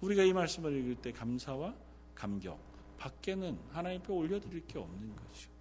우리가 0.00 0.24
이 0.24 0.32
말씀을 0.32 0.76
읽을 0.76 0.96
때 0.96 1.12
감사와 1.12 1.74
감격 2.14 2.58
밖에는 2.98 3.56
하나님 3.70 4.00
앞에 4.00 4.12
올려드릴 4.12 4.66
게 4.66 4.78
없는 4.78 5.14
거죠. 5.14 5.57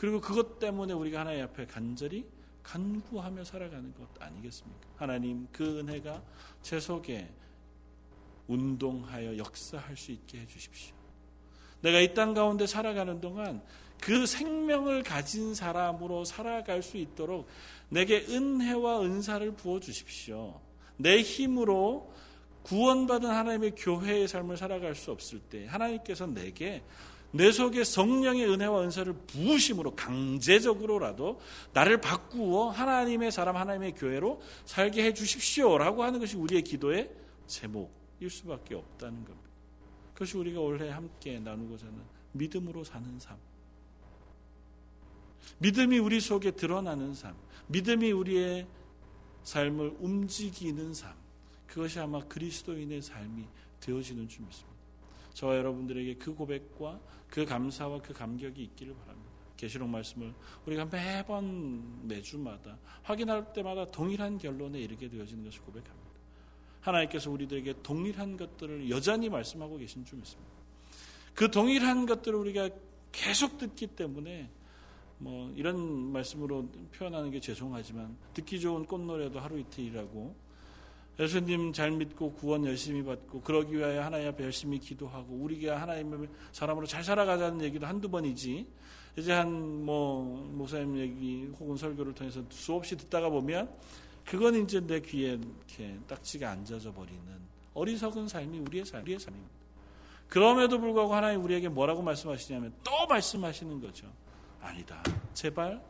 그리고 0.00 0.18
그것 0.18 0.58
때문에 0.58 0.94
우리가 0.94 1.20
하나님 1.20 1.44
앞에 1.44 1.66
간절히 1.66 2.24
간구하며 2.62 3.44
살아가는 3.44 3.92
것 3.92 4.08
아니겠습니까? 4.18 4.88
하나님 4.96 5.46
그 5.52 5.78
은혜가 5.78 6.22
제 6.62 6.80
속에 6.80 7.28
운동하여 8.48 9.36
역사할 9.36 9.98
수 9.98 10.10
있게 10.12 10.38
해 10.40 10.46
주십시오. 10.46 10.94
내가 11.82 12.00
이 12.00 12.14
땅 12.14 12.32
가운데 12.32 12.66
살아가는 12.66 13.20
동안 13.20 13.62
그 14.00 14.24
생명을 14.24 15.02
가진 15.02 15.54
사람으로 15.54 16.24
살아갈 16.24 16.82
수 16.82 16.96
있도록 16.96 17.46
내게 17.90 18.24
은혜와 18.26 19.02
은사를 19.02 19.52
부어 19.52 19.80
주십시오. 19.80 20.62
내 20.96 21.20
힘으로 21.20 22.10
구원받은 22.62 23.28
하나님의 23.28 23.74
교회의 23.76 24.28
삶을 24.28 24.56
살아갈 24.56 24.94
수 24.94 25.10
없을 25.10 25.40
때 25.40 25.66
하나님께서 25.66 26.26
내게 26.26 26.82
내 27.32 27.52
속에 27.52 27.84
성령의 27.84 28.48
은혜와 28.50 28.82
은사를 28.82 29.12
부으심으로 29.26 29.94
강제적으로라도 29.94 31.40
나를 31.72 32.00
바꾸어 32.00 32.70
하나님의 32.70 33.30
사람, 33.30 33.56
하나님의 33.56 33.94
교회로 33.94 34.40
살게 34.64 35.04
해 35.04 35.14
주십시오라고 35.14 36.02
하는 36.02 36.18
것이 36.18 36.36
우리의 36.36 36.62
기도의 36.62 37.10
제목일 37.46 38.30
수밖에 38.30 38.74
없다는 38.74 39.24
겁니다. 39.24 39.48
그것이 40.14 40.36
우리가 40.36 40.60
올해 40.60 40.90
함께 40.90 41.38
나누고자 41.38 41.86
하는 41.86 42.00
믿음으로 42.32 42.84
사는 42.84 43.18
삶. 43.18 43.36
믿음이 45.58 45.98
우리 45.98 46.20
속에 46.20 46.50
드러나는 46.50 47.14
삶. 47.14 47.34
믿음이 47.68 48.12
우리의 48.12 48.66
삶을 49.44 49.96
움직이는 50.00 50.94
삶. 50.94 51.14
그것이 51.66 52.00
아마 52.00 52.20
그리스도인의 52.24 53.02
삶이 53.02 53.44
되어지는 53.80 54.28
줄 54.28 54.44
믿습니다. 54.44 54.69
저와 55.34 55.56
여러분들에게 55.56 56.14
그 56.14 56.34
고백과 56.34 57.00
그 57.28 57.44
감사와 57.44 58.02
그 58.02 58.12
감격이 58.12 58.62
있기를 58.62 58.94
바랍니다. 58.94 59.30
계시록 59.56 59.88
말씀을 59.88 60.32
우리가 60.66 60.86
매번 60.86 62.08
매주마다 62.08 62.78
확인할 63.02 63.52
때마다 63.52 63.90
동일한 63.90 64.38
결론에 64.38 64.80
이르게 64.80 65.08
되어지는 65.08 65.44
것을 65.44 65.60
고백합니다. 65.60 66.10
하나님께서 66.80 67.30
우리들에게 67.30 67.82
동일한 67.82 68.38
것들을 68.38 68.88
여전히 68.88 69.28
말씀하고 69.28 69.76
계신 69.76 70.04
줄 70.04 70.18
믿습니다. 70.18 70.50
그 71.34 71.50
동일한 71.50 72.06
것들을 72.06 72.38
우리가 72.38 72.70
계속 73.12 73.58
듣기 73.58 73.88
때문에 73.88 74.50
뭐 75.18 75.52
이런 75.54 75.78
말씀으로 76.10 76.66
표현하는 76.94 77.30
게 77.30 77.40
죄송하지만 77.40 78.16
듣기 78.32 78.60
좋은 78.60 78.86
꽃노래도 78.86 79.38
하루 79.40 79.58
이틀이라고 79.58 80.34
예수님 81.20 81.72
잘 81.72 81.90
믿고 81.90 82.32
구원 82.32 82.64
열심히 82.64 83.04
받고 83.04 83.42
그러기 83.42 83.76
위하여 83.76 84.02
하나님 84.02 84.28
앞에 84.28 84.42
열심히 84.42 84.78
기도하고 84.80 85.34
우리가 85.34 85.80
하나님의 85.80 86.28
사람으로 86.50 86.86
잘 86.86 87.04
살아가자는 87.04 87.62
얘기도 87.62 87.86
한두 87.86 88.08
번이지 88.08 88.66
이제 89.18 89.32
한 89.32 89.80
뭐 89.80 90.24
목사님 90.52 90.96
얘기 90.98 91.46
혹은 91.58 91.76
설교를 91.76 92.14
통해서 92.14 92.42
수없이 92.50 92.96
듣다가 92.96 93.28
보면 93.28 93.68
그건 94.24 94.54
이제 94.54 94.80
내 94.80 95.00
귀에 95.00 95.32
이렇게 95.32 95.98
딱지가 96.06 96.50
앉아져 96.50 96.92
버리는 96.92 97.20
어리석은 97.74 98.28
삶이 98.28 98.58
우리의 98.60 98.84
삶, 98.84 99.02
우리의 99.02 99.18
삶입니다. 99.18 99.52
그럼에도 100.28 100.78
불구하고 100.78 101.14
하나님 101.14 101.42
우리에게 101.42 101.68
뭐라고 101.68 102.02
말씀하시냐면 102.02 102.72
또 102.84 103.06
말씀하시는 103.08 103.80
거죠. 103.80 104.06
아니다. 104.60 105.02
제발 105.34 105.82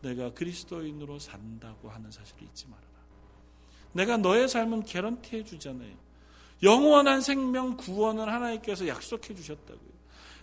내가 0.00 0.32
그리스도인으로 0.32 1.18
산다고 1.18 1.90
하는 1.90 2.10
사실을 2.10 2.44
잊지 2.44 2.68
마라. 2.68 2.93
내가 3.94 4.16
너의 4.16 4.48
삶은 4.48 4.82
개런티해 4.82 5.44
주잖아요. 5.44 5.92
영원한 6.62 7.20
생명 7.20 7.76
구원을 7.76 8.28
하나님께서 8.30 8.86
약속해 8.86 9.34
주셨다고요. 9.34 9.94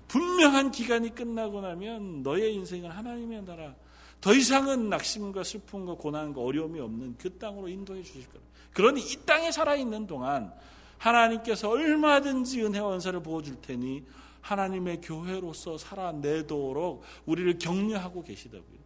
분명한 0.08 0.72
기간이 0.72 1.16
끝나고 1.16 1.62
나면 1.62 2.24
너의 2.24 2.54
인생은 2.56 2.90
하나님의 2.90 3.46
나라 3.46 3.76
더 4.20 4.34
이상은 4.34 4.90
낙심과 4.90 5.44
슬픔과 5.44 5.96
고난과 5.96 6.42
어려움이 6.42 6.80
없는 6.80 7.16
그 7.18 7.38
땅으로 7.38 7.68
인도해 7.70 8.04
주실 8.04 8.28
거예요. 8.28 8.46
그러니 8.74 9.02
이 9.02 9.16
땅에 9.26 9.52
살아있는 9.52 10.08
동안 10.08 10.54
하나님께서 10.98 11.70
얼마든지 11.70 12.64
은혜와 12.64 12.94
은사를 12.96 13.22
부어줄 13.22 13.62
테니 13.62 14.04
하나님의 14.42 15.02
교회로서 15.02 15.78
살아내도록 15.78 17.04
우리를 17.26 17.58
격려하고 17.58 18.24
계시다고요. 18.24 18.82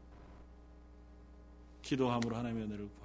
기도함으로 1.82 2.36
하나님의 2.36 2.64
은혜를 2.64 2.90
구하고 2.90 3.05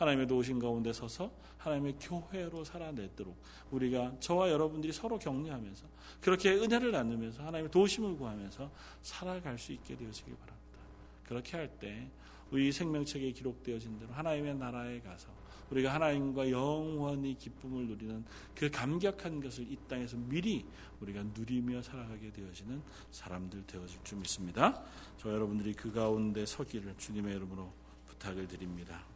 하나님의 0.00 0.26
도우신 0.26 0.58
가운데 0.58 0.92
서서 0.94 1.30
하나님의 1.58 1.96
교회로 2.00 2.64
살아내도록 2.64 3.36
우리가 3.70 4.16
저와 4.18 4.50
여러분들이 4.50 4.94
서로 4.94 5.18
격려하면서 5.18 5.86
그렇게 6.22 6.52
은혜를 6.54 6.90
나누면서 6.90 7.42
하나님의 7.42 7.70
도우심을 7.70 8.16
구하면서 8.16 8.70
살아갈 9.02 9.58
수 9.58 9.72
있게 9.72 9.96
되어지기 9.96 10.30
바랍니다. 10.30 10.78
그렇게 11.24 11.56
할 11.56 11.68
때 11.78 12.10
우리 12.50 12.72
생명책에 12.72 13.30
기록되어진 13.32 13.98
대로 13.98 14.12
하나님의 14.12 14.56
나라에 14.56 15.00
가서 15.00 15.28
우리가 15.70 15.94
하나님과 15.94 16.50
영원히 16.50 17.36
기쁨을 17.36 17.86
누리는 17.86 18.24
그 18.56 18.70
감격한 18.70 19.40
것을 19.40 19.70
이 19.70 19.76
땅에서 19.86 20.16
미리 20.16 20.64
우리가 21.00 21.22
누리며 21.22 21.82
살아가게 21.82 22.32
되어지는 22.32 22.82
사람들 23.12 23.66
되어질 23.66 24.00
줄 24.02 24.18
믿습니다. 24.18 24.82
저 25.18 25.30
여러분들이 25.30 25.74
그 25.74 25.92
가운데 25.92 26.44
서기를 26.44 26.96
주님의 26.96 27.36
이름으로 27.36 27.72
부탁을 28.06 28.48
드립니다. 28.48 29.09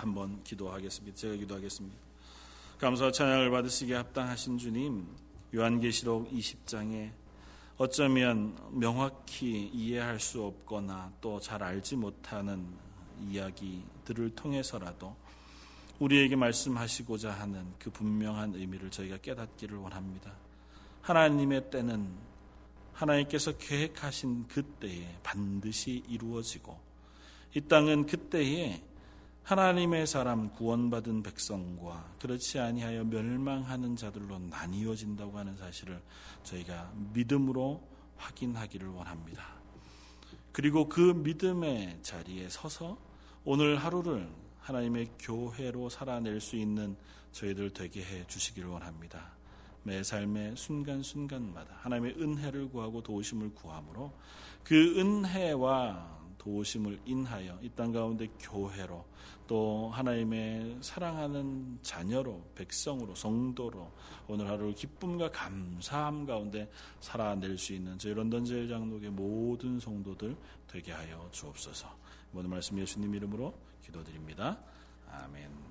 한번 0.00 0.42
기도하겠습니다. 0.44 1.16
제가 1.16 1.34
기도하겠습니다. 1.36 1.96
감사와 2.78 3.12
찬양을 3.12 3.50
받으시기에 3.50 3.96
합당하신 3.96 4.56
주님, 4.56 5.06
요한계시록 5.54 6.30
20장에 6.32 7.10
어쩌면 7.76 8.56
명확히 8.72 9.70
이해할 9.72 10.18
수 10.18 10.42
없거나 10.42 11.12
또 11.20 11.38
잘 11.40 11.62
알지 11.62 11.96
못하는 11.96 12.66
이야기들을 13.28 14.30
통해서라도 14.30 15.14
우리에게 15.98 16.34
말씀하시고자 16.36 17.32
하는 17.32 17.66
그 17.78 17.90
분명한 17.90 18.54
의미를 18.54 18.90
저희가 18.90 19.18
깨닫기를 19.18 19.76
원합니다. 19.76 20.32
하나님의 21.02 21.70
때는 21.70 22.08
하나님께서 22.94 23.52
계획하신 23.58 24.48
그때에 24.48 25.18
반드시 25.22 26.02
이루어지고 26.08 26.78
이 27.54 27.60
땅은 27.60 28.06
그때에 28.06 28.82
하나님의 29.42 30.06
사람 30.06 30.50
구원받은 30.52 31.22
백성과 31.22 32.14
그렇지 32.20 32.58
아니하여 32.58 33.04
멸망하는 33.04 33.96
자들로 33.96 34.38
나뉘어진다고 34.38 35.36
하는 35.38 35.56
사실을 35.56 36.00
저희가 36.44 36.92
믿음으로 37.12 37.82
확인하기를 38.16 38.88
원합니다. 38.88 39.44
그리고 40.52 40.88
그 40.88 41.00
믿음의 41.00 42.00
자리에 42.02 42.48
서서 42.48 42.98
오늘 43.44 43.76
하루를 43.76 44.30
하나님의 44.60 45.10
교회로 45.18 45.88
살아낼 45.88 46.40
수 46.40 46.56
있는 46.56 46.96
저희들 47.32 47.70
되게 47.70 48.04
해 48.04 48.26
주시기를 48.26 48.68
원합니다. 48.68 49.32
매 49.82 50.02
삶의 50.02 50.56
순간순간마다 50.56 51.78
하나님의 51.80 52.16
은혜를 52.20 52.68
구하고 52.68 53.02
도우심을 53.02 53.54
구함으로 53.54 54.12
그 54.62 55.00
은혜와 55.00 56.19
도우심을 56.40 57.00
인하여 57.04 57.58
이 57.62 57.68
땅 57.76 57.92
가운데 57.92 58.26
교회로 58.40 59.04
또 59.46 59.90
하나님의 59.92 60.78
사랑하는 60.80 61.78
자녀로 61.82 62.42
백성으로 62.54 63.14
성도로 63.14 63.92
오늘 64.26 64.48
하루 64.48 64.72
기쁨과 64.74 65.30
감사함 65.30 66.24
가운데 66.24 66.70
살아낼 67.00 67.58
수 67.58 67.74
있는 67.74 67.98
저희 67.98 68.14
런던 68.14 68.44
제일 68.44 68.68
장독의 68.68 69.10
모든 69.10 69.78
성도들 69.78 70.34
되게 70.66 70.92
하여 70.92 71.28
주옵소서. 71.30 71.88
모든 72.32 72.48
말씀 72.48 72.78
예수님 72.78 73.14
이름으로 73.14 73.52
기도드립니다. 73.82 74.58
아멘. 75.10 75.69